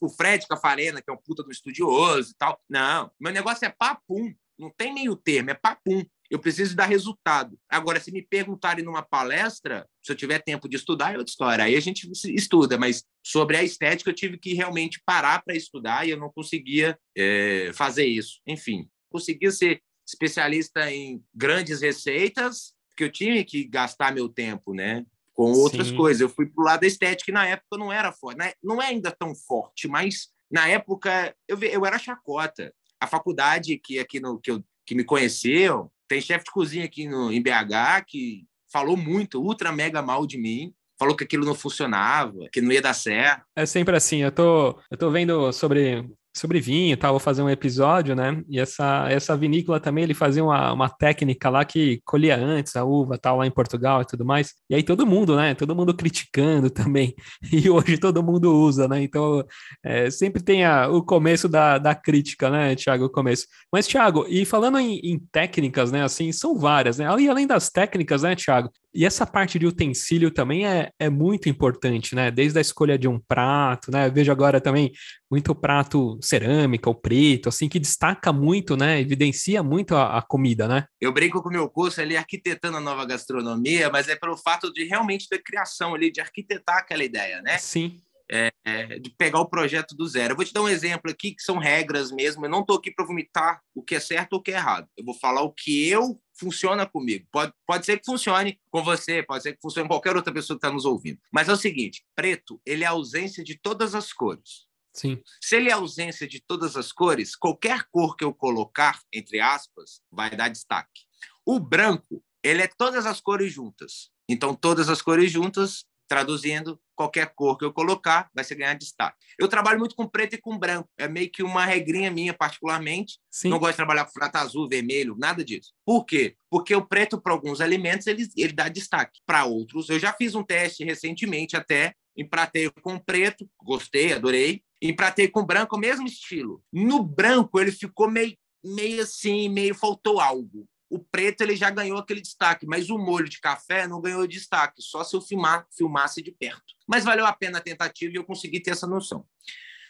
o 0.00 0.08
Fred 0.08 0.46
Cafarena, 0.48 1.02
que 1.02 1.10
é 1.10 1.12
um 1.12 1.18
puta 1.18 1.42
do 1.42 1.50
estudioso 1.50 2.30
e 2.30 2.34
tal. 2.34 2.58
Não, 2.68 3.10
meu 3.20 3.32
negócio 3.32 3.66
é 3.66 3.70
papum, 3.70 4.32
não 4.58 4.70
tem 4.70 4.92
meio 4.92 5.14
termo, 5.14 5.50
é 5.50 5.54
papum. 5.54 6.04
Eu 6.30 6.38
preciso 6.38 6.76
dar 6.76 6.84
resultado. 6.84 7.58
Agora, 7.68 7.98
se 7.98 8.12
me 8.12 8.20
perguntarem 8.20 8.84
numa 8.84 9.02
palestra, 9.02 9.88
se 10.02 10.12
eu 10.12 10.16
tiver 10.16 10.40
tempo 10.40 10.68
de 10.68 10.76
estudar, 10.76 11.14
é 11.14 11.18
outra 11.18 11.30
história. 11.30 11.64
Aí 11.64 11.74
a 11.74 11.80
gente 11.80 12.10
estuda, 12.26 12.76
mas 12.76 13.04
sobre 13.24 13.56
a 13.56 13.62
estética 13.62 14.10
eu 14.10 14.14
tive 14.14 14.36
que 14.36 14.52
realmente 14.52 15.00
parar 15.06 15.42
para 15.42 15.56
estudar 15.56 16.06
e 16.06 16.10
eu 16.10 16.18
não 16.18 16.30
conseguia 16.30 16.98
é, 17.16 17.70
fazer 17.72 18.04
isso. 18.04 18.40
Enfim, 18.46 18.88
conseguia 19.10 19.50
ser 19.50 19.80
especialista 20.06 20.90
em 20.90 21.22
grandes 21.34 21.80
receitas, 21.80 22.74
porque 22.90 23.04
eu 23.04 23.12
tinha 23.12 23.44
que 23.44 23.64
gastar 23.64 24.12
meu 24.12 24.28
tempo, 24.28 24.74
né? 24.74 25.06
Com 25.32 25.52
outras 25.52 25.88
Sim. 25.88 25.96
coisas. 25.96 26.20
Eu 26.20 26.28
fui 26.28 26.46
para 26.46 26.62
o 26.62 26.64
lado 26.64 26.80
da 26.80 26.86
estética 26.86 27.30
e 27.30 27.34
na 27.34 27.46
época 27.46 27.78
não 27.78 27.92
era 27.92 28.12
forte. 28.12 28.38
Né? 28.38 28.52
Não 28.62 28.82
é 28.82 28.86
ainda 28.86 29.10
tão 29.10 29.34
forte, 29.34 29.86
mas 29.86 30.28
na 30.50 30.68
época 30.68 31.34
eu, 31.46 31.58
eu 31.62 31.86
era 31.86 31.98
chacota. 31.98 32.74
A 33.00 33.06
faculdade 33.06 33.78
que 33.78 33.98
aqui 33.98 34.20
no 34.20 34.38
que, 34.40 34.50
eu, 34.50 34.62
que 34.86 34.94
me 34.94 35.04
conheceu, 35.04 35.90
tem 36.08 36.20
chefe 36.20 36.46
de 36.46 36.50
cozinha 36.50 36.84
aqui 36.84 37.06
no, 37.06 37.32
em 37.32 37.42
BH 37.42 38.04
que 38.06 38.46
falou 38.72 38.96
muito, 38.96 39.40
ultra 39.40 39.72
mega 39.72 40.02
mal 40.02 40.26
de 40.26 40.38
mim. 40.38 40.72
Falou 40.98 41.14
que 41.14 41.22
aquilo 41.22 41.46
não 41.46 41.54
funcionava, 41.54 42.48
que 42.52 42.60
não 42.60 42.72
ia 42.72 42.82
dar 42.82 42.94
certo. 42.94 43.44
É 43.54 43.64
sempre 43.64 43.96
assim. 43.96 44.22
Eu 44.22 44.32
tô, 44.32 44.76
eu 44.90 44.98
tô 44.98 45.10
vendo 45.10 45.52
sobre 45.52 46.04
sobre 46.38 46.60
vinho, 46.60 46.96
tá? 46.96 47.10
Vou 47.10 47.20
fazer 47.20 47.42
um 47.42 47.50
episódio, 47.50 48.14
né? 48.14 48.42
E 48.48 48.58
essa, 48.58 49.06
essa 49.10 49.36
vinícola 49.36 49.80
também, 49.80 50.04
ele 50.04 50.14
fazia 50.14 50.44
uma, 50.44 50.72
uma 50.72 50.88
técnica 50.88 51.50
lá 51.50 51.64
que 51.64 52.00
colhia 52.04 52.36
antes 52.36 52.76
a 52.76 52.84
uva, 52.84 53.18
tal, 53.18 53.38
lá 53.38 53.46
em 53.46 53.50
Portugal 53.50 54.02
e 54.02 54.06
tudo 54.06 54.24
mais. 54.24 54.54
E 54.70 54.74
aí 54.74 54.82
todo 54.82 55.06
mundo, 55.06 55.36
né? 55.36 55.54
Todo 55.54 55.74
mundo 55.74 55.94
criticando 55.94 56.70
também. 56.70 57.14
E 57.52 57.68
hoje 57.68 57.98
todo 57.98 58.22
mundo 58.22 58.54
usa, 58.54 58.86
né? 58.86 59.02
Então, 59.02 59.44
é, 59.84 60.10
sempre 60.10 60.42
tem 60.42 60.64
a, 60.64 60.88
o 60.88 61.02
começo 61.02 61.48
da, 61.48 61.78
da 61.78 61.94
crítica, 61.94 62.50
né, 62.50 62.74
Tiago? 62.74 63.06
O 63.06 63.10
começo. 63.10 63.46
Mas, 63.72 63.86
Tiago, 63.86 64.26
e 64.28 64.44
falando 64.44 64.78
em, 64.78 64.98
em, 65.02 65.18
técnicas, 65.32 65.90
né? 65.90 66.02
Assim, 66.02 66.30
são 66.32 66.58
várias, 66.58 66.98
né? 66.98 67.06
E 67.18 67.28
além 67.28 67.46
das 67.46 67.68
técnicas, 67.70 68.22
né, 68.22 68.36
Tiago? 68.36 68.70
E 68.98 69.04
essa 69.04 69.24
parte 69.24 69.60
de 69.60 69.64
utensílio 69.64 70.28
também 70.28 70.66
é, 70.66 70.90
é 70.98 71.08
muito 71.08 71.48
importante, 71.48 72.16
né? 72.16 72.32
Desde 72.32 72.58
a 72.58 72.60
escolha 72.60 72.98
de 72.98 73.06
um 73.06 73.16
prato, 73.16 73.92
né? 73.92 74.08
Eu 74.08 74.12
vejo 74.12 74.32
agora 74.32 74.60
também 74.60 74.90
muito 75.30 75.54
prato 75.54 76.18
cerâmica 76.20 76.90
ou 76.90 76.96
preto, 76.96 77.48
assim, 77.48 77.68
que 77.68 77.78
destaca 77.78 78.32
muito, 78.32 78.76
né? 78.76 79.00
Evidencia 79.00 79.62
muito 79.62 79.94
a, 79.94 80.18
a 80.18 80.22
comida, 80.22 80.66
né? 80.66 80.84
Eu 81.00 81.12
brinco 81.12 81.40
com 81.40 81.48
o 81.48 81.52
meu 81.52 81.68
curso 81.70 82.00
ali, 82.00 82.16
arquitetando 82.16 82.78
a 82.78 82.80
nova 82.80 83.06
gastronomia, 83.06 83.88
mas 83.88 84.08
é 84.08 84.16
pelo 84.16 84.36
fato 84.36 84.72
de 84.72 84.82
realmente 84.82 85.28
ter 85.28 85.38
criação 85.44 85.94
ali, 85.94 86.10
de 86.10 86.20
arquitetar 86.20 86.78
aquela 86.78 87.04
ideia, 87.04 87.40
né? 87.40 87.56
Sim. 87.56 88.00
É, 88.30 88.50
de 88.98 89.08
pegar 89.08 89.40
o 89.40 89.48
projeto 89.48 89.96
do 89.96 90.06
zero. 90.06 90.32
Eu 90.32 90.36
vou 90.36 90.44
te 90.44 90.52
dar 90.52 90.60
um 90.60 90.68
exemplo 90.68 91.10
aqui, 91.10 91.34
que 91.34 91.42
são 91.42 91.56
regras 91.56 92.12
mesmo. 92.12 92.44
Eu 92.44 92.50
não 92.50 92.60
estou 92.60 92.76
aqui 92.76 92.90
para 92.90 93.06
vomitar 93.06 93.62
o 93.74 93.82
que 93.82 93.94
é 93.94 94.00
certo 94.00 94.34
ou 94.34 94.40
o 94.40 94.42
que 94.42 94.50
é 94.50 94.56
errado. 94.56 94.86
Eu 94.96 95.04
vou 95.04 95.14
falar 95.14 95.40
o 95.40 95.50
que 95.50 95.88
eu 95.88 96.20
funciona 96.34 96.86
comigo. 96.86 97.26
Pode, 97.32 97.52
pode 97.66 97.86
ser 97.86 97.98
que 97.98 98.04
funcione 98.04 98.60
com 98.70 98.82
você, 98.82 99.22
pode 99.22 99.42
ser 99.42 99.54
que 99.54 99.62
funcione 99.62 99.88
com 99.88 99.94
qualquer 99.94 100.14
outra 100.14 100.32
pessoa 100.32 100.58
que 100.58 100.66
está 100.66 100.70
nos 100.70 100.84
ouvindo. 100.84 101.18
Mas 101.32 101.48
é 101.48 101.52
o 101.52 101.56
seguinte: 101.56 102.04
preto, 102.14 102.60
ele 102.66 102.84
é 102.84 102.86
a 102.86 102.90
ausência 102.90 103.42
de 103.42 103.58
todas 103.58 103.94
as 103.94 104.12
cores. 104.12 104.68
Sim. 104.92 105.22
Se 105.40 105.56
ele 105.56 105.70
é 105.70 105.72
ausência 105.72 106.26
de 106.26 106.40
todas 106.40 106.76
as 106.76 106.92
cores, 106.92 107.36
qualquer 107.36 107.84
cor 107.90 108.16
que 108.16 108.24
eu 108.24 108.34
colocar, 108.34 109.00
entre 109.12 109.40
aspas, 109.40 110.02
vai 110.10 110.30
dar 110.30 110.48
destaque. 110.48 111.02
O 111.46 111.60
branco, 111.60 112.22
ele 112.42 112.62
é 112.62 112.66
todas 112.66 113.06
as 113.06 113.20
cores 113.20 113.52
juntas. 113.52 114.10
Então, 114.28 114.54
todas 114.54 114.88
as 114.88 115.00
cores 115.00 115.30
juntas, 115.30 115.86
traduzindo, 116.08 116.80
qualquer 116.96 117.32
cor 117.34 117.56
que 117.56 117.64
eu 117.64 117.72
colocar 117.72 118.28
vai 118.34 118.42
ser 118.42 118.56
ganhar 118.56 118.74
destaque. 118.74 119.16
Eu 119.38 119.46
trabalho 119.46 119.78
muito 119.78 119.94
com 119.94 120.08
preto 120.08 120.34
e 120.34 120.40
com 120.40 120.58
branco. 120.58 120.88
É 120.98 121.06
meio 121.06 121.30
que 121.30 121.42
uma 121.42 121.64
regrinha 121.64 122.10
minha, 122.10 122.34
particularmente. 122.34 123.18
Sim. 123.30 123.50
Não 123.50 123.58
gosto 123.58 123.72
de 123.72 123.76
trabalhar 123.76 124.04
com 124.06 124.12
prata 124.12 124.40
azul, 124.40 124.68
vermelho, 124.68 125.14
nada 125.16 125.44
disso. 125.44 125.72
Por 125.84 126.04
quê? 126.04 126.34
Porque 126.50 126.74
o 126.74 126.84
preto, 126.84 127.20
para 127.20 127.32
alguns 127.32 127.60
alimentos, 127.60 128.06
ele, 128.06 128.26
ele 128.36 128.52
dá 128.52 128.68
destaque. 128.68 129.20
Para 129.26 129.44
outros, 129.44 129.88
eu 129.90 129.98
já 129.98 130.12
fiz 130.12 130.34
um 130.34 130.42
teste 130.42 130.82
recentemente 130.82 131.56
até, 131.56 131.94
empratei 132.16 132.70
com 132.82 132.98
preto, 132.98 133.48
gostei, 133.62 134.12
adorei. 134.12 134.62
Empratei 134.80 135.28
com 135.28 135.44
branco, 135.44 135.76
o 135.76 135.78
mesmo 135.78 136.06
estilo. 136.06 136.62
No 136.72 137.02
branco, 137.02 137.60
ele 137.60 137.72
ficou 137.72 138.10
meio, 138.10 138.36
meio 138.64 139.02
assim, 139.02 139.48
meio 139.48 139.74
faltou 139.74 140.20
algo. 140.20 140.68
O 140.90 140.98
preto 140.98 141.42
ele 141.42 141.54
já 141.54 141.70
ganhou 141.70 141.98
aquele 141.98 142.20
destaque, 142.20 142.66
mas 142.66 142.88
o 142.88 142.98
molho 142.98 143.28
de 143.28 143.40
café 143.40 143.86
não 143.86 144.00
ganhou 144.00 144.26
destaque, 144.26 144.80
só 144.80 145.04
se 145.04 145.14
eu 145.14 145.20
filmar, 145.20 145.66
filmasse 145.76 146.22
de 146.22 146.32
perto. 146.32 146.74
Mas 146.86 147.04
valeu 147.04 147.26
a 147.26 147.32
pena 147.32 147.58
a 147.58 147.62
tentativa 147.62 148.12
e 148.12 148.16
eu 148.16 148.24
consegui 148.24 148.60
ter 148.60 148.70
essa 148.70 148.86
noção. 148.86 149.26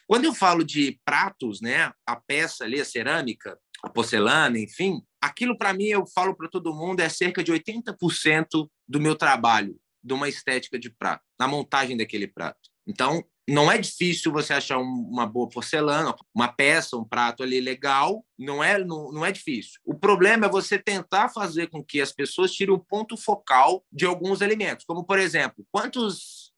Quando 0.05 0.25
eu 0.25 0.33
falo 0.33 0.63
de 0.63 0.99
pratos, 1.05 1.61
né, 1.61 1.93
a 2.05 2.15
peça 2.15 2.63
ali, 2.63 2.81
a 2.81 2.85
cerâmica, 2.85 3.57
a 3.83 3.89
porcelana, 3.89 4.59
enfim, 4.59 5.01
aquilo 5.21 5.57
para 5.57 5.73
mim, 5.73 5.85
eu 5.85 6.05
falo 6.05 6.35
para 6.35 6.49
todo 6.49 6.73
mundo, 6.73 6.99
é 6.99 7.07
cerca 7.07 7.43
de 7.43 7.51
80% 7.51 8.69
do 8.87 8.99
meu 8.99 9.15
trabalho, 9.15 9.79
de 10.03 10.13
uma 10.13 10.27
estética 10.27 10.79
de 10.79 10.89
prato, 10.89 11.23
na 11.39 11.47
montagem 11.47 11.95
daquele 11.95 12.27
prato. 12.27 12.68
Então, 12.89 13.23
não 13.47 13.71
é 13.71 13.77
difícil 13.77 14.31
você 14.31 14.53
achar 14.53 14.79
uma 14.79 15.25
boa 15.25 15.47
porcelana, 15.47 16.15
uma 16.33 16.47
peça, 16.47 16.97
um 16.97 17.03
prato 17.03 17.43
ali 17.43 17.59
legal, 17.59 18.25
não 18.37 18.63
é, 18.63 18.77
não, 18.83 19.11
não 19.11 19.25
é 19.25 19.31
difícil. 19.31 19.79
O 19.85 19.93
problema 19.93 20.47
é 20.47 20.49
você 20.49 20.77
tentar 20.77 21.29
fazer 21.29 21.67
com 21.67 21.83
que 21.83 22.01
as 22.01 22.11
pessoas 22.11 22.51
tirem 22.51 22.73
o 22.73 22.79
ponto 22.79 23.15
focal 23.15 23.83
de 23.91 24.05
alguns 24.05 24.41
elementos, 24.41 24.85
como, 24.85 25.03
por 25.03 25.19
exemplo, 25.19 25.65
quantos 25.71 26.49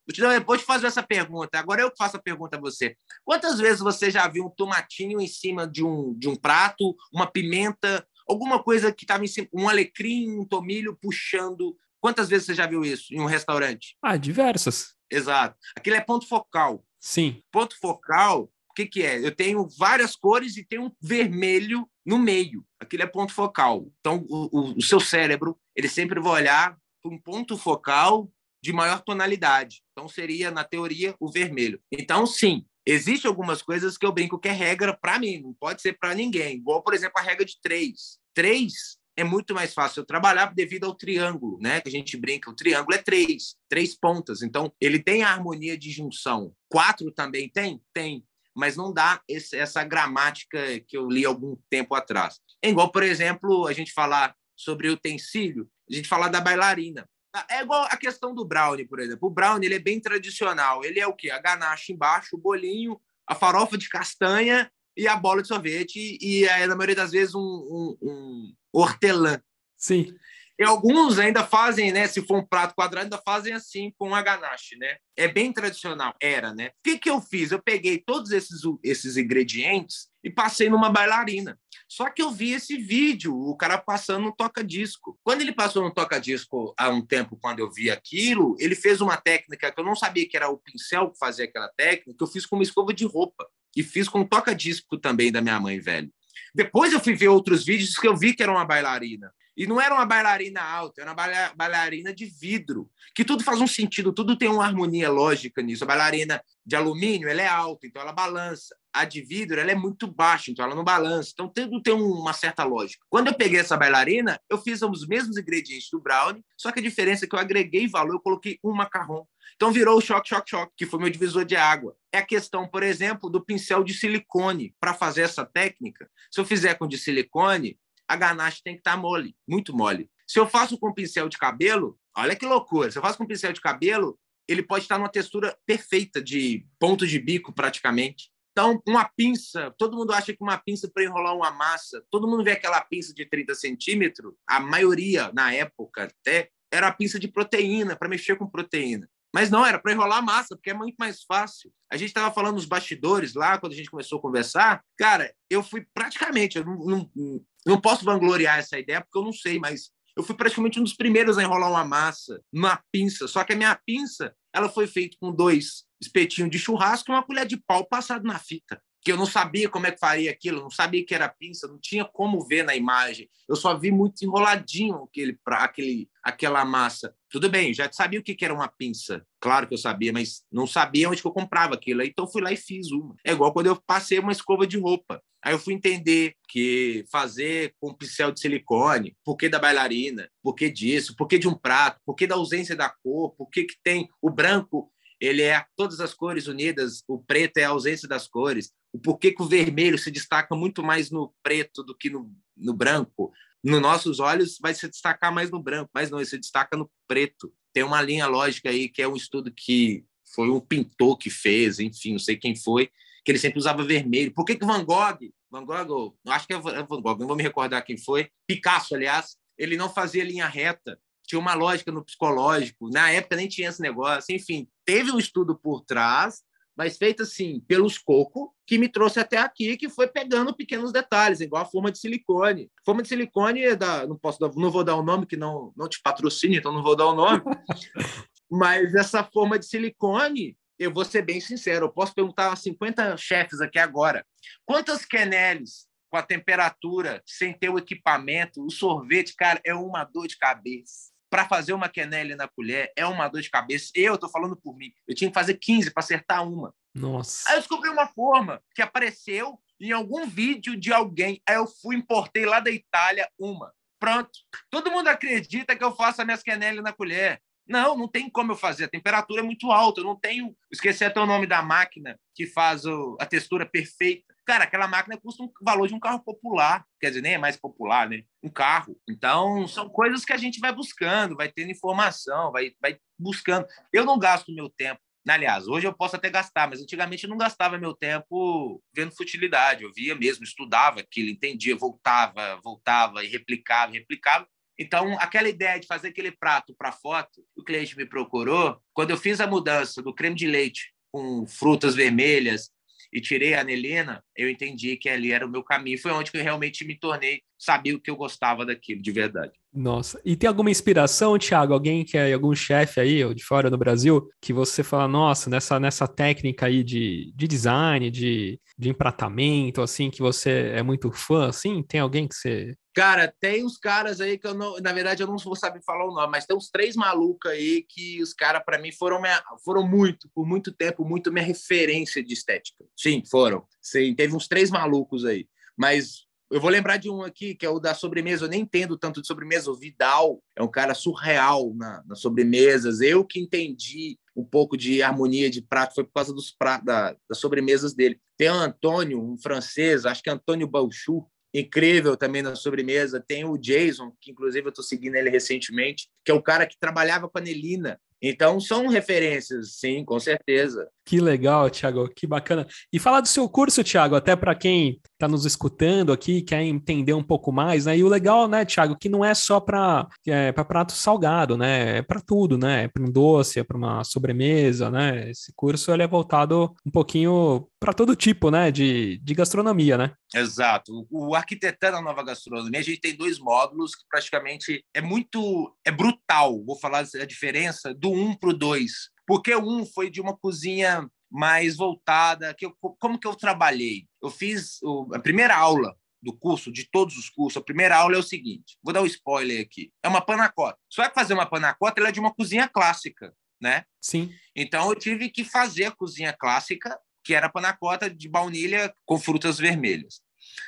vou 0.46 0.58
te 0.58 0.66
fazer 0.66 0.88
essa 0.88 1.04
pergunta. 1.04 1.58
Agora 1.58 1.82
eu 1.82 1.92
faço 1.98 2.18
a 2.18 2.22
pergunta 2.22 2.58
a 2.58 2.60
você. 2.60 2.98
Quantas 3.24 3.60
vezes 3.60 3.80
você 3.80 4.12
já 4.12 4.28
viu 4.28 4.46
um 4.46 4.50
tomatinho 4.50 5.22
em 5.22 5.28
cima 5.28 5.66
de 5.66 5.84
um, 5.86 6.14
de 6.18 6.28
um 6.28 6.36
prato, 6.36 6.96
uma 7.14 7.28
pimenta, 7.28 8.06
alguma 8.28 8.62
coisa 8.62 8.92
que 8.92 9.06
estava 9.06 9.24
em 9.24 9.28
cima, 9.28 9.48
um 9.54 9.70
alecrim, 9.70 10.38
um 10.38 10.46
tomilho 10.46 10.98
puxando? 11.02 11.78
Quantas 12.02 12.28
vezes 12.28 12.48
você 12.48 12.56
já 12.56 12.68
viu 12.68 12.84
isso 12.84 13.14
em 13.14 13.22
um 13.22 13.26
restaurante? 13.26 13.96
Ah, 14.02 14.18
diversas. 14.18 14.96
Exato. 15.12 15.58
Aquilo 15.76 15.96
é 15.96 16.02
ponto 16.02 16.28
focal. 16.28 16.86
Sim. 17.00 17.42
Ponto 17.52 17.78
focal, 17.80 18.52
o 18.70 18.74
que, 18.74 18.86
que 18.86 19.04
é? 19.04 19.20
Eu 19.20 19.36
tenho 19.36 19.68
várias 19.78 20.16
cores 20.16 20.56
e 20.56 20.64
tenho 20.64 20.86
um 20.86 20.92
vermelho 21.02 21.88
no 22.06 22.18
meio. 22.18 22.66
Aquilo 22.80 23.04
é 23.04 23.08
ponto 23.08 23.34
focal. 23.34 23.92
Então, 24.00 24.26
o, 24.30 24.50
o, 24.52 24.78
o 24.78 24.82
seu 24.82 25.00
cérebro, 25.00 25.60
ele 25.76 25.90
sempre 25.90 26.20
vai 26.20 26.34
olhar 26.34 26.78
para 27.02 27.12
um 27.14 27.18
ponto 27.18 27.58
focal 27.58 28.32
de 28.64 28.72
maior 28.72 29.02
tonalidade. 29.02 29.82
Então, 29.92 30.08
seria, 30.08 30.52
na 30.52 30.64
teoria, 30.64 31.16
o 31.20 31.32
vermelho. 31.32 31.82
Então, 31.92 32.26
sim, 32.26 32.66
Existem 32.86 33.30
algumas 33.30 33.62
coisas 33.62 33.96
que 33.96 34.06
eu 34.06 34.12
brinco 34.12 34.40
que 34.40 34.48
é 34.48 34.52
regra 34.52 34.98
para 34.98 35.20
mim, 35.20 35.40
não 35.40 35.54
pode 35.54 35.82
ser 35.82 35.94
para 36.00 36.16
ninguém. 36.16 36.58
Igual, 36.58 36.82
por 36.82 36.94
exemplo, 36.94 37.20
a 37.20 37.22
regra 37.22 37.46
de 37.46 37.60
três. 37.62 38.18
Três 38.34 38.98
é 39.16 39.24
muito 39.24 39.54
mais 39.54 39.74
fácil 39.74 40.06
trabalhar 40.06 40.54
devido 40.54 40.86
ao 40.86 40.96
triângulo, 40.96 41.60
né? 41.62 41.82
Que 41.82 41.90
a 41.90 41.92
gente 41.92 42.16
brinca, 42.18 42.50
o 42.50 42.56
triângulo 42.56 42.96
é 42.96 42.98
três, 42.98 43.56
três 43.70 43.96
pontas. 43.96 44.42
Então, 44.42 44.72
ele 44.80 45.00
tem 45.00 45.24
a 45.24 45.30
harmonia 45.30 45.78
de 45.78 45.92
junção. 45.92 46.54
Quatro 46.70 47.12
também 47.12 47.50
tem? 47.50 47.82
Tem. 47.94 48.26
Mas 48.56 48.76
não 48.76 48.92
dá 48.94 49.22
esse, 49.28 49.58
essa 49.58 49.84
gramática 49.84 50.60
que 50.88 50.98
eu 50.98 51.10
li 51.10 51.26
algum 51.26 51.56
tempo 51.70 51.96
atrás. 51.96 52.40
É 52.62 52.70
igual, 52.70 52.92
por 52.92 53.04
exemplo, 53.04 53.68
a 53.68 53.74
gente 53.74 53.94
falar 53.94 54.36
sobre 54.56 54.90
utensílio, 54.90 55.70
a 55.90 55.94
gente 55.94 56.08
falar 56.08 56.28
da 56.28 56.42
bailarina. 56.42 57.08
É 57.50 57.62
igual 57.62 57.84
a 57.84 57.96
questão 57.96 58.36
do 58.36 58.46
brownie, 58.46 58.86
por 58.86 59.00
exemplo. 59.00 59.28
O 59.28 59.32
brownie 59.32 59.68
ele 59.68 59.76
é 59.76 59.80
bem 59.80 60.00
tradicional. 60.00 60.84
Ele 60.84 61.00
é 61.00 61.08
o 61.08 61.14
quê? 61.14 61.32
A 61.32 61.40
ganache 61.40 61.94
embaixo, 61.94 62.36
o 62.36 62.40
bolinho, 62.40 63.00
a 63.26 63.34
farofa 63.34 63.78
de 63.78 63.88
castanha 63.88 64.70
e 64.96 65.08
a 65.08 65.16
bola 65.16 65.42
de 65.42 65.48
sorvete. 65.48 66.18
E, 66.22 66.46
é, 66.46 66.68
na 66.68 66.76
maioria 66.76 66.96
das 66.96 67.12
vezes, 67.12 67.36
um, 67.36 67.40
um, 67.40 67.98
um 68.02 68.54
hortelã. 68.72 69.42
Sim. 69.78 70.14
E 70.62 70.64
alguns 70.64 71.18
ainda 71.18 71.44
fazem, 71.44 71.92
né? 71.92 72.08
Se 72.08 72.22
for 72.22 72.38
um 72.38 72.46
prato 72.46 72.76
quadrado, 72.76 73.06
ainda 73.06 73.18
fazem 73.26 73.52
assim 73.52 73.92
com 73.98 74.14
a 74.14 74.22
ganache, 74.22 74.76
né? 74.78 74.98
É 75.18 75.28
bem 75.28 75.52
tradicional, 75.52 76.14
era, 76.22 76.54
né? 76.54 76.68
O 76.68 76.72
que, 76.84 77.00
que 77.00 77.10
eu 77.10 77.20
fiz? 77.20 77.52
Eu 77.52 77.60
peguei 77.60 77.98
todos 77.98 78.30
esses, 78.30 78.62
esses 78.84 79.18
ingredientes 79.18 80.12
e 80.24 80.30
passei 80.30 80.70
numa 80.70 80.92
bailarina. 80.92 81.60
Só 81.88 82.12
que 82.12 82.22
eu 82.22 82.30
vi 82.30 82.52
esse 82.52 82.78
vídeo, 82.78 83.36
o 83.36 83.58
cara 83.58 83.76
passando 83.80 84.26
no 84.26 84.36
toca-disco. 84.36 85.20
Quando 85.24 85.42
ele 85.42 85.52
passou 85.52 85.82
no 85.82 85.92
toca-disco 85.92 86.76
há 86.78 86.90
um 86.90 87.04
tempo, 87.04 87.36
quando 87.42 87.58
eu 87.58 87.72
vi 87.72 87.90
aquilo, 87.90 88.56
ele 88.60 88.76
fez 88.76 89.02
uma 89.02 89.18
técnica 89.18 89.72
que 89.72 89.80
eu 89.80 89.84
não 89.84 89.96
sabia 89.96 90.30
que 90.30 90.38
era 90.38 90.48
o 90.48 90.60
pincel 90.60 91.10
que 91.10 91.18
fazia 91.18 91.46
aquela 91.46 91.70
técnica, 91.70 92.14
que 92.16 92.24
eu 92.24 92.28
fiz 92.28 92.46
com 92.46 92.56
uma 92.56 92.64
escova 92.64 92.94
de 92.94 93.04
roupa. 93.04 93.50
E 93.76 93.84
fiz 93.84 94.08
com 94.10 94.26
toca-disco 94.26 94.98
também 94.98 95.32
da 95.32 95.42
minha 95.42 95.60
mãe, 95.60 95.80
velho. 95.80 96.12
Depois 96.54 96.92
eu 96.92 97.00
fui 97.00 97.16
ver 97.16 97.30
outros 97.30 97.66
vídeos 97.66 97.96
que 97.96 98.08
eu 98.08 98.16
vi 98.16 98.34
que 98.34 98.44
era 98.44 98.52
uma 98.52 98.66
bailarina. 98.66 99.32
E 99.56 99.68
não 99.68 99.82
era 99.82 99.94
uma 99.94 100.06
bailarina 100.06 100.62
alta, 100.62 101.02
era 101.02 101.12
uma 101.12 101.54
bailarina 101.56 102.14
de 102.14 102.26
vidro, 102.26 102.90
que 103.14 103.26
tudo 103.26 103.44
faz 103.44 103.60
um 103.60 103.68
sentido, 103.68 104.14
tudo 104.14 104.38
tem 104.38 104.48
uma 104.48 104.66
harmonia 104.66 105.10
lógica 105.10 105.62
nisso. 105.62 105.84
A 105.84 105.88
bailarina 105.88 106.42
de 106.66 106.76
alumínio, 106.76 107.28
ela 107.28 107.42
é 107.42 107.48
alta, 107.48 107.86
então 107.86 108.02
ela 108.02 108.14
balança. 108.14 108.76
A 108.94 109.04
de 109.04 109.22
vidro, 109.22 109.60
ela 109.60 109.72
é 109.72 109.76
muito 109.76 110.08
baixa, 110.08 110.52
então 110.52 110.64
ela 110.64 110.74
não 110.74 110.84
balança. 110.84 111.32
Então 111.34 111.50
tudo 111.50 111.82
tem 111.82 111.94
uma 111.94 112.34
certa 112.34 112.64
lógica. 112.64 113.06
Quando 113.10 113.28
eu 113.28 113.34
peguei 113.34 113.60
essa 113.60 113.78
bailarina, 113.78 114.40
eu 114.50 114.58
fiz 114.58 114.82
os 114.82 115.06
mesmos 115.06 115.38
ingredientes 115.38 115.90
do 115.92 116.02
brownie, 116.02 116.44
só 116.58 116.72
que 116.72 116.80
a 116.80 116.84
diferença 116.84 117.26
é 117.26 117.28
que 117.28 117.36
eu 117.36 117.40
agreguei 117.40 117.88
valor, 117.88 118.14
eu 118.14 118.22
coloquei 118.22 118.58
um 118.64 118.74
macarrão. 118.74 119.28
Então 119.62 119.72
virou 119.72 120.00
o 120.00 120.02
choque, 120.02 120.30
choque, 120.30 120.50
choque, 120.50 120.74
que 120.76 120.88
foi 120.88 121.00
meu 121.00 121.10
divisor 121.12 121.46
de 121.46 121.56
água. 121.56 121.96
É 122.12 122.18
a 122.18 122.26
questão, 122.26 122.68
por 122.68 122.82
exemplo, 122.82 123.30
do 123.30 123.46
pincel 123.46 123.84
de 123.84 123.94
silicone. 123.94 124.76
Para 124.80 124.92
fazer 124.92 125.22
essa 125.22 125.46
técnica, 125.46 126.10
se 126.32 126.42
eu 126.42 126.46
fizer 126.46 126.74
com 126.74 126.88
de 126.88 126.98
silicone, 126.98 127.80
a 128.08 128.16
ganache 128.16 128.64
tem 128.64 128.74
que 128.74 128.80
estar 128.80 128.94
tá 128.94 128.98
mole, 128.98 129.36
muito 129.48 129.72
mole. 129.78 130.10
Se 130.26 130.40
eu 130.40 130.48
faço 130.48 130.80
com 130.80 130.92
pincel 130.92 131.30
de 131.30 131.38
cabelo, 131.38 131.96
olha 132.18 132.36
que 132.36 132.44
loucura. 132.44 132.90
Se 132.90 132.98
eu 132.98 133.04
faço 133.04 133.20
com 133.20 133.28
pincel 133.28 133.54
de 133.54 133.62
cabelo, 133.62 134.18
ele 134.48 134.64
pode 134.64 134.86
estar 134.86 134.98
numa 134.98 135.12
textura 135.12 135.56
perfeita 135.64 136.20
de 136.20 136.66
ponto 136.80 137.06
de 137.06 137.20
bico, 137.20 137.54
praticamente. 137.54 138.32
Então, 138.54 138.82
uma 138.88 139.08
pinça, 139.16 139.72
todo 139.78 139.96
mundo 139.96 140.12
acha 140.12 140.34
que 140.34 140.42
uma 140.42 140.58
pinça 140.58 140.90
para 140.92 141.04
enrolar 141.04 141.36
uma 141.36 141.52
massa, 141.52 142.04
todo 142.10 142.28
mundo 142.28 142.44
vê 142.44 142.54
aquela 142.54 142.82
pinça 142.82 143.14
de 143.14 143.28
30 143.28 143.54
centímetros, 143.54 144.34
a 144.48 144.60
maioria, 144.60 145.32
na 145.32 145.54
época 145.54 146.06
até, 146.06 146.50
era 146.74 146.88
a 146.88 146.92
pinça 146.92 147.20
de 147.20 147.28
proteína, 147.28 147.96
para 147.96 148.10
mexer 148.10 148.36
com 148.36 148.50
proteína. 148.50 149.08
Mas 149.34 149.50
não, 149.50 149.66
era 149.66 149.80
para 149.80 149.94
enrolar 149.94 150.20
a 150.20 150.22
massa, 150.22 150.56
porque 150.56 150.72
é 150.72 150.74
muito 150.74 150.96
mais 150.98 151.24
fácil. 151.24 151.72
A 151.92 151.96
gente 151.96 152.10
estava 152.10 152.34
falando 152.34 152.56
nos 152.56 152.66
bastidores 152.66 153.34
lá, 153.34 153.58
quando 153.58 153.74
a 153.74 153.76
gente 153.76 153.90
começou 153.90 154.20
a 154.20 154.22
conversar. 154.22 154.84
Cara, 154.98 155.34
eu 155.50 155.64
fui 155.64 155.86
praticamente, 155.94 156.58
eu 156.58 156.66
não, 156.66 157.10
não, 157.16 157.42
não 157.66 157.82
posso 157.82 158.04
vangloriar 158.04 158.60
essa 158.60 158.78
ideia, 158.78 159.02
porque 159.02 159.18
eu 159.18 159.24
não 159.24 159.32
sei, 159.32 159.58
mas 159.58 159.92
eu 160.18 160.24
fui 160.24 160.36
praticamente 160.36 160.80
um 160.80 160.84
dos 160.84 160.94
primeiros 160.94 161.38
a 161.38 161.44
enrolar 161.44 161.70
uma 161.70 161.86
massa 161.86 162.42
numa 162.52 162.82
pinça. 162.92 163.28
Só 163.28 163.44
que 163.44 163.54
a 163.54 163.56
minha 163.56 163.76
pinça, 163.86 164.36
ela 164.54 164.68
foi 164.68 164.86
feita 164.86 165.16
com 165.20 165.32
dois 165.32 165.86
espetinhos 166.02 166.52
de 166.52 166.60
churrasco 166.60 167.10
e 167.10 167.14
uma 167.14 167.24
colher 167.24 167.46
de 167.46 167.58
pau 167.58 167.86
passado 167.86 168.24
na 168.26 168.38
fita 168.38 168.82
que 169.02 169.12
eu 169.12 169.18
não 169.18 169.26
sabia 169.26 169.68
como 169.68 169.88
é 169.88 169.92
que 169.92 170.00
faria 170.00 170.32
aquilo, 170.32 170.62
não 170.62 170.70
sabia 170.70 171.04
que 171.04 171.16
era 171.16 171.28
pinça, 171.28 171.68
não 171.68 171.80
tinha 171.80 172.06
como 172.06 172.46
ver 172.46 172.64
na 172.64 172.76
imagem. 172.76 173.28
Eu 173.50 173.56
só 173.56 173.78
vi 173.78 173.92
muito 173.92 174.24
enroladinho 174.24 175.04
aquele, 175.04 175.38
aquele, 175.48 176.10
aquela 176.24 176.64
massa. 176.64 177.14
Tudo 177.30 177.50
bem, 177.50 177.74
já 177.74 177.92
sabia 177.92 178.20
o 178.20 178.24
que 178.24 178.38
era 178.44 178.54
uma 178.54 178.68
pinça. 178.68 179.26
Claro 179.40 179.68
que 179.68 179.74
eu 179.74 179.78
sabia, 179.78 180.14
mas 180.14 180.44
não 180.52 180.68
sabia 180.68 181.10
onde 181.10 181.22
que 181.22 181.28
eu 181.28 181.34
comprava 181.34 181.74
aquilo. 181.74 182.04
Então 182.04 182.28
fui 182.28 182.42
lá 182.42 182.52
e 182.52 182.58
fiz 182.58 182.92
uma. 182.92 183.16
É 183.26 183.32
igual 183.32 183.52
quando 183.52 183.68
eu 183.68 183.82
passei 183.82 184.20
uma 184.20 184.32
escova 184.32 184.68
de 184.68 184.78
roupa. 184.78 185.22
Aí 185.44 185.54
eu 185.54 185.60
fui 185.60 185.74
entender 185.74 186.36
que 186.48 187.04
fazer 187.12 187.74
com 187.80 187.96
pincel 187.96 188.32
de 188.32 188.40
silicone, 188.40 189.18
por 189.26 189.36
que 189.36 189.50
da 189.50 189.58
bailarina, 189.58 190.30
por 190.44 190.54
que 190.54 190.70
disso, 190.70 191.16
por 191.16 191.28
que 191.28 191.40
de 191.40 191.48
um 191.48 191.56
prato, 191.56 192.00
por 192.06 192.14
que 192.14 192.28
da 192.28 192.36
ausência 192.36 192.76
da 192.76 192.90
cor, 192.90 193.32
por 193.36 193.50
que, 193.50 193.64
que 193.64 193.76
tem 193.84 194.08
o 194.22 194.30
branco 194.30 194.92
ele 195.22 195.44
é 195.44 195.64
todas 195.76 196.00
as 196.00 196.16
cores 196.16 196.48
unidas, 196.48 197.04
o 197.08 197.20
preto 197.20 197.58
é 197.58 197.64
a 197.64 197.70
ausência 197.70 198.08
das 198.08 198.28
cores, 198.28 198.72
o 198.94 199.00
porquê 199.00 199.32
que 199.32 199.42
o 199.42 199.48
vermelho 199.48 199.98
se 199.98 200.12
destaca 200.12 200.56
muito 200.56 200.84
mais 200.84 201.10
no 201.10 201.34
preto 201.42 201.84
do 201.84 201.96
que 201.96 202.10
no, 202.10 202.32
no 202.56 202.74
branco. 202.74 203.32
Nos 203.64 203.82
nossos 203.82 204.20
olhos 204.20 204.58
vai 204.60 204.74
se 204.74 204.88
destacar 204.88 205.34
mais 205.34 205.50
no 205.50 205.62
branco, 205.62 205.90
mas 205.94 206.10
não, 206.10 206.20
ele 206.20 206.26
se 206.26 206.38
destaca 206.38 206.76
no 206.76 206.90
preto. 207.08 207.54
Tem 207.74 207.84
uma 207.84 208.02
linha 208.02 208.28
lógica 208.28 208.70
aí 208.70 208.90
que 208.90 209.02
é 209.02 209.08
um 209.08 209.16
estudo 209.16 209.52
que 209.52 210.04
foi 210.34 210.50
um 210.50 210.60
pintor 210.60 211.18
que 211.18 211.30
fez, 211.30 211.80
enfim, 211.80 212.14
não 212.14 212.20
sei 212.20 212.36
quem 212.36 212.56
foi, 212.56 212.90
que 213.24 213.32
ele 213.32 213.40
sempre 213.40 213.60
usava 213.60 213.84
vermelho. 213.84 214.34
Por 214.34 214.46
que, 214.46 214.56
que 214.56 214.66
Van 214.66 214.84
Gogh, 214.84 215.20
Van 215.50 215.66
Gogh, 215.66 216.16
acho 216.28 216.48
que 216.48 216.54
é 216.54 216.60
Van 216.60 216.86
Gogh, 216.86 217.20
não 217.20 217.28
vou 217.28 217.36
me 217.36 217.44
recordar 217.44 217.84
quem 217.84 217.98
foi, 217.98 218.30
Picasso, 218.48 218.96
aliás, 218.96 219.38
ele 219.58 219.78
não 219.78 219.90
fazia 219.90 220.24
linha 220.24 220.48
reta, 220.48 220.98
tinha 221.32 221.40
uma 221.40 221.54
lógica 221.54 221.92
no 221.92 222.04
psicológico. 222.04 222.90
Na 222.90 223.10
época 223.10 223.38
nem 223.38 223.48
tinha 223.48 223.70
esse 223.70 223.82
negócio. 223.82 224.36
Enfim, 224.36 224.68
teve 224.84 225.12
um 225.12 225.20
estudo 225.20 225.58
por 225.58 225.82
trás, 225.82 226.42
mas 226.82 226.98
feito 226.98 227.22
assim 227.22 227.60
pelos 227.68 228.00
coco, 228.00 228.56
que 228.66 228.76
me 228.76 228.90
trouxe 228.90 229.20
até 229.20 229.38
aqui, 229.38 229.78
que 229.78 229.88
foi 229.88 230.08
pegando 230.08 230.52
pequenos 230.52 230.92
detalhes, 230.92 231.40
igual 231.40 231.62
a 231.62 231.66
forma 231.68 231.92
de 231.92 232.00
silicone. 232.00 232.72
Forma 232.84 233.04
de 233.04 233.08
silicone 233.08 233.62
é 233.62 233.76
da, 233.76 234.08
não 234.08 234.18
posso, 234.18 234.40
não 234.56 234.72
vou 234.72 234.84
dar 234.84 234.96
o 234.96 235.04
nome 235.04 235.28
que 235.28 235.38
não 235.38 235.72
não 235.78 235.88
te 235.88 236.02
patrocina, 236.02 236.56
então 236.56 236.72
não 236.72 236.82
vou 236.82 236.96
dar 236.96 237.06
o 237.06 237.14
nome. 237.14 237.44
mas 238.50 238.96
essa 238.96 239.24
forma 239.24 239.60
de 239.60 239.68
silicone, 239.68 240.58
eu 240.80 240.92
vou 240.92 241.06
ser 241.06 241.22
bem 241.22 241.40
sincero, 241.40 241.86
eu 241.86 241.92
posso 241.92 242.16
perguntar 242.16 242.52
a 242.52 242.56
50 242.56 243.16
chefes 243.16 243.62
aqui 243.62 243.78
agora, 243.78 244.26
quantas 244.66 245.06
queneles 245.06 245.86
com 246.10 246.18
a 246.18 246.24
temperatura, 246.24 247.22
sem 247.28 247.54
ter 247.54 247.70
o 247.70 247.78
equipamento, 247.78 248.66
o 248.66 248.72
sorvete, 248.72 249.36
cara, 249.36 249.62
é 249.64 249.76
uma 249.76 250.04
dor 250.04 250.26
de 250.26 250.36
cabeça 250.36 251.11
para 251.32 251.48
fazer 251.48 251.72
uma 251.72 251.88
quenelle 251.88 252.36
na 252.36 252.46
colher 252.46 252.92
é 252.94 253.06
uma 253.06 253.30
dor 253.30 253.42
de 253.42 253.50
cabeça. 253.50 253.90
Eu 253.96 254.16
estou 254.16 254.30
falando 254.30 254.58
por 254.58 254.76
mim. 254.76 254.92
Eu 255.08 255.16
tinha 255.16 255.30
que 255.30 255.34
fazer 255.34 255.54
15 255.54 255.90
para 255.92 256.04
acertar 256.04 256.46
uma. 256.46 256.76
Nossa. 256.94 257.50
Aí 257.50 257.56
eu 257.56 257.60
descobri 257.60 257.90
uma 257.90 258.06
forma 258.06 258.62
que 258.76 258.82
apareceu 258.82 259.58
em 259.80 259.94
algum 259.94 260.28
vídeo 260.28 260.78
de 260.78 260.92
alguém. 260.92 261.42
Aí 261.48 261.56
eu 261.56 261.66
fui 261.66 261.96
importei 261.96 262.46
lá 262.46 262.60
da 262.60 262.70
Itália 262.70 263.30
uma. 263.40 263.74
Pronto. 263.98 264.32
Todo 264.70 264.92
mundo 264.92 265.08
acredita 265.08 265.74
que 265.74 265.84
eu 265.84 265.96
faço 265.96 266.22
as 266.22 266.28
minhas 266.28 266.44
quenelle 266.44 266.82
na 266.82 266.92
colher. 266.92 267.42
Não, 267.66 267.98
não 267.98 268.10
tem 268.10 268.30
como 268.30 268.52
eu 268.52 268.58
fazer. 268.58 268.84
A 268.84 268.90
temperatura 268.90 269.40
é 269.40 269.44
muito 269.44 269.72
alta. 269.72 270.02
Eu 270.02 270.06
não 270.06 270.20
tenho. 270.20 270.54
Esqueci 270.70 271.06
até 271.06 271.22
o 271.22 271.26
nome 271.26 271.48
da 271.48 271.62
máquina 271.62 272.20
que 272.36 272.46
faz 272.46 272.86
o... 272.86 273.16
a 273.22 273.26
textura 273.26 273.66
perfeita. 273.66 274.31
Cara, 274.46 274.64
aquela 274.64 274.88
máquina 274.88 275.18
custa 275.18 275.44
um 275.44 275.52
valor 275.62 275.88
de 275.88 275.94
um 275.94 276.00
carro 276.00 276.20
popular, 276.24 276.84
quer 277.00 277.10
dizer, 277.10 277.22
nem 277.22 277.36
é 277.36 277.38
mais 277.38 277.58
popular, 277.58 278.10
né? 278.10 278.24
Um 278.44 278.50
carro. 278.50 279.00
Então, 279.10 279.68
são 279.68 279.88
coisas 279.88 280.26
que 280.26 280.34
a 280.34 280.38
gente 280.38 280.60
vai 280.60 280.74
buscando, 280.74 281.36
vai 281.36 281.52
tendo 281.52 281.72
informação, 281.72 282.52
vai, 282.52 282.72
vai 282.82 282.98
buscando. 283.18 283.68
Eu 283.94 284.04
não 284.04 284.18
gasto 284.18 284.54
meu 284.54 284.70
tempo. 284.70 285.00
Aliás, 285.28 285.68
hoje 285.68 285.86
eu 285.86 285.94
posso 285.94 286.16
até 286.16 286.30
gastar, 286.30 286.68
mas 286.68 286.82
antigamente 286.82 287.26
eu 287.26 287.30
não 287.30 287.38
gastava 287.38 287.78
meu 287.78 287.94
tempo 287.94 288.82
vendo 288.96 289.16
futilidade. 289.16 289.84
Eu 289.84 289.92
via 289.94 290.16
mesmo, 290.16 290.44
estudava 290.44 291.00
aquilo, 291.00 291.30
entendia, 291.30 291.76
voltava, 291.76 292.60
voltava 292.64 293.24
e 293.24 293.28
replicava, 293.28 293.92
replicava. 293.92 294.48
Então, 294.80 295.16
aquela 295.20 295.48
ideia 295.48 295.80
de 295.80 295.86
fazer 295.86 296.08
aquele 296.08 296.32
prato 296.32 296.74
para 296.76 296.92
foto, 296.92 297.46
o 297.56 297.64
cliente 297.64 297.96
me 297.96 298.06
procurou. 298.06 298.82
Quando 298.94 299.12
eu 299.12 299.18
fiz 299.18 299.40
a 299.40 299.46
mudança 299.46 300.02
do 300.02 300.14
creme 300.14 300.36
de 300.36 300.48
leite 300.48 300.92
com 301.12 301.46
frutas 301.46 301.94
vermelhas 301.94 302.72
e 303.14 303.22
tirei 303.22 303.54
a 303.54 303.62
anelina, 303.62 304.24
eu 304.42 304.50
entendi 304.50 304.98
que 304.98 305.10
ali 305.10 305.32
era 305.32 305.46
o 305.46 305.50
meu 305.50 305.64
caminho. 305.64 305.98
Foi 305.98 306.12
onde 306.12 306.32
que 306.32 306.38
eu 306.38 306.44
realmente 306.44 306.86
me 306.86 306.98
tornei, 306.98 307.42
sabia 307.58 307.96
o 307.96 308.00
que 308.00 308.10
eu 308.10 308.16
gostava 308.16 308.66
daquilo, 308.66 309.02
de 309.02 309.12
verdade. 309.12 309.54
Nossa, 309.74 310.20
e 310.26 310.36
tem 310.36 310.48
alguma 310.48 310.70
inspiração, 310.70 311.38
Thiago? 311.38 311.74
Alguém 311.74 312.04
que 312.04 312.18
é 312.18 312.34
algum 312.34 312.54
chefe 312.54 313.00
aí, 313.00 313.24
ou 313.24 313.34
de 313.34 313.44
fora 313.44 313.70
do 313.70 313.78
Brasil, 313.78 314.28
que 314.42 314.52
você 314.52 314.84
fala, 314.84 315.08
nossa, 315.08 315.50
nessa, 315.50 315.80
nessa 315.80 316.08
técnica 316.08 316.66
aí 316.66 316.84
de, 316.84 317.32
de 317.34 317.48
design, 317.48 318.12
de, 318.12 318.60
de 318.78 318.90
empratamento, 318.90 319.82
assim, 319.82 320.10
que 320.10 320.22
você 320.22 320.72
é 320.76 320.84
muito 320.84 321.12
fã, 321.12 321.48
assim? 321.48 321.82
Tem 321.84 322.02
alguém 322.02 322.28
que 322.28 322.36
você 322.36 322.76
Cara, 322.94 323.34
tem 323.40 323.66
uns 323.66 323.78
caras 323.78 324.20
aí 324.20 324.38
que 324.38 324.46
eu 324.46 324.54
não, 324.54 324.78
na 324.82 324.92
verdade 324.92 325.24
eu 325.24 325.28
não 325.28 325.38
vou 325.38 325.56
saber 325.56 325.82
falar 325.82 326.06
o 326.06 326.14
nome, 326.14 326.30
mas 326.30 326.46
tem 326.46 326.56
uns 326.56 326.70
três 326.70 326.94
malucos 326.94 327.50
aí 327.50 327.86
que 327.88 328.22
os 328.22 328.34
caras 328.34 328.62
para 328.66 328.78
mim 328.78 328.92
foram 328.92 329.22
minha, 329.22 329.42
foram 329.64 329.88
muito, 329.88 330.30
por 330.36 330.46
muito 330.46 330.74
tempo, 330.74 331.06
muito 331.06 331.32
minha 331.32 331.46
referência 331.46 332.22
de 332.22 332.34
estética. 332.34 332.84
Sim, 332.98 333.24
foram. 333.26 333.66
Teve 334.16 334.36
uns 334.36 334.48
três 334.48 334.70
malucos 334.70 335.26
aí. 335.26 335.48
Mas 335.78 336.28
eu 336.52 336.60
vou 336.60 336.70
lembrar 336.70 336.98
de 336.98 337.10
um 337.10 337.24
aqui, 337.24 337.56
que 337.56 337.66
é 337.66 337.70
o 337.70 337.80
da 337.80 337.94
sobremesa. 337.94 338.46
Eu 338.46 338.50
nem 338.50 338.62
entendo 338.62 338.98
tanto 338.98 339.22
de 339.22 339.28
sobremesa. 339.28 339.72
O 339.72 339.76
Vidal 339.76 340.44
é 340.56 340.62
um 340.62 340.70
cara 340.70 340.94
surreal 340.94 341.74
na, 341.74 342.04
nas 342.06 342.20
sobremesas. 342.20 343.00
Eu 343.00 343.26
que 343.26 343.40
entendi 343.40 344.20
um 344.36 344.44
pouco 344.44 344.76
de 344.76 345.02
harmonia 345.02 345.50
de 345.50 345.62
prato 345.62 345.96
foi 345.96 346.04
por 346.04 346.14
causa 346.14 346.34
dos 346.34 346.52
pratos, 346.52 346.86
da, 346.86 347.16
das 347.30 347.40
sobremesas 347.40 347.94
dele. 347.94 348.20
Tem 348.38 348.50
o 348.50 348.54
Antônio, 348.54 349.22
um 349.22 349.38
francês, 349.38 350.06
acho 350.06 350.22
que 350.22 350.30
é 350.30 350.34
Antônio 350.34 350.68
Bauchou, 350.68 351.28
incrível 351.54 352.18
também 352.18 352.42
na 352.42 352.56
sobremesa. 352.56 353.24
Tem 353.26 353.46
o 353.46 353.58
Jason, 353.58 354.12
que 354.20 354.32
inclusive 354.32 354.68
eu 354.68 354.72
estou 354.72 354.84
seguindo 354.84 355.16
ele 355.16 355.30
recentemente, 355.30 356.10
que 356.24 356.32
é 356.32 356.36
o 356.36 356.42
cara 356.42 356.66
que 356.66 356.78
trabalhava 356.78 357.30
com 357.30 357.38
a 357.38 357.42
Nelina. 357.42 358.00
Então 358.22 358.60
são 358.60 358.88
referências, 358.88 359.80
sim, 359.80 360.06
com 360.06 360.20
certeza. 360.20 360.88
Que 361.04 361.20
legal, 361.20 361.70
Thiago, 361.70 362.08
que 362.10 362.28
bacana. 362.28 362.68
E 362.94 363.00
falar 363.00 363.22
do 363.22 363.28
seu 363.28 363.50
curso, 363.50 363.84
Thiago, 363.84 364.16
até 364.16 364.36
para 364.36 364.54
quem 364.54 365.02
tá 365.22 365.28
nos 365.28 365.46
escutando 365.46 366.12
aqui, 366.12 366.42
quer 366.42 366.64
entender 366.64 367.14
um 367.14 367.24
pouco 367.24 367.52
mais, 367.52 367.86
né? 367.86 367.98
E 367.98 368.04
o 368.04 368.10
legal, 368.10 368.48
né, 368.48 368.66
Thiago, 368.66 368.98
que 368.98 369.10
não 369.10 369.24
é 369.24 369.34
só 369.34 369.60
para 369.60 370.08
é, 370.28 370.52
para 370.52 370.66
prato 370.66 370.94
salgado, 370.94 371.58
né? 371.58 371.98
É 371.98 372.02
para 372.02 372.20
tudo, 372.20 372.58
né? 372.58 372.84
É 372.84 372.88
para 372.88 373.04
um 373.04 373.12
doce, 373.12 373.60
é 373.60 373.64
para 373.64 373.78
uma 373.78 374.04
sobremesa, 374.04 374.90
né? 374.90 375.30
Esse 375.30 375.54
curso 375.56 375.92
ele 375.92 376.04
é 376.04 376.08
voltado 376.08 376.74
um 376.86 376.92
pouquinho 376.92 377.68
para 377.80 377.94
todo 377.94 378.16
tipo, 378.16 378.52
né, 378.52 378.72
de, 378.72 379.18
de 379.24 379.34
gastronomia, 379.34 379.98
né? 379.98 380.14
Exato. 380.36 381.08
O 381.10 381.34
Arquitetando 381.34 381.98
a 381.98 382.02
Nova 382.02 382.24
Gastronomia, 382.24 382.80
a 382.80 382.84
gente 382.84 383.02
tem 383.02 383.16
dois 383.16 383.40
módulos 383.40 383.96
que 383.96 384.04
praticamente 384.10 384.86
é 384.94 385.02
muito, 385.02 385.76
é 385.84 385.92
brutal, 385.92 386.64
vou 386.64 386.78
falar 386.80 387.00
a 387.00 387.26
diferença 387.26 387.94
do 387.94 388.12
um 388.12 388.36
para 388.36 388.50
o 388.50 388.54
dois. 388.54 389.10
Porque 389.26 389.56
um 389.56 389.84
foi 389.86 390.12
de 390.12 390.22
uma 390.22 390.38
cozinha 390.38 391.08
mais 391.32 391.78
voltada, 391.78 392.54
que 392.54 392.66
eu, 392.66 392.76
como 393.00 393.18
que 393.18 393.28
eu 393.28 393.36
trabalhei? 393.36 394.06
Eu 394.22 394.30
fiz 394.30 394.80
a 395.14 395.20
primeira 395.20 395.56
aula 395.56 395.96
do 396.22 396.38
curso, 396.38 396.72
de 396.72 396.86
todos 396.90 397.18
os 397.18 397.30
cursos, 397.30 397.58
a 397.58 397.66
primeira 397.66 397.96
aula 397.96 398.16
é 398.16 398.20
o 398.20 398.24
seguinte, 398.24 398.78
vou 398.84 398.94
dar 398.94 399.02
um 399.02 399.08
spoiler 399.08 399.62
aqui, 399.62 399.92
é 400.04 400.08
uma 400.08 400.22
panacota. 400.22 400.78
Só 400.88 401.08
que 401.10 401.16
fazer 401.16 401.34
uma 401.34 401.48
panacota, 401.48 402.00
ela 402.00 402.10
é 402.10 402.12
de 402.12 402.20
uma 402.20 402.34
cozinha 402.34 402.68
clássica, 402.68 403.34
né? 403.60 403.86
Sim. 404.00 404.32
Então 404.56 404.90
eu 404.90 404.96
tive 404.96 405.30
que 405.30 405.44
fazer 405.44 405.86
a 405.86 405.92
cozinha 405.92 406.32
clássica, 406.32 406.96
que 407.24 407.34
era 407.34 407.48
a 407.48 407.52
panacota 407.52 408.10
de 408.10 408.30
baunilha 408.30 408.94
com 409.06 409.18
frutas 409.18 409.58
vermelhas. 409.58 410.22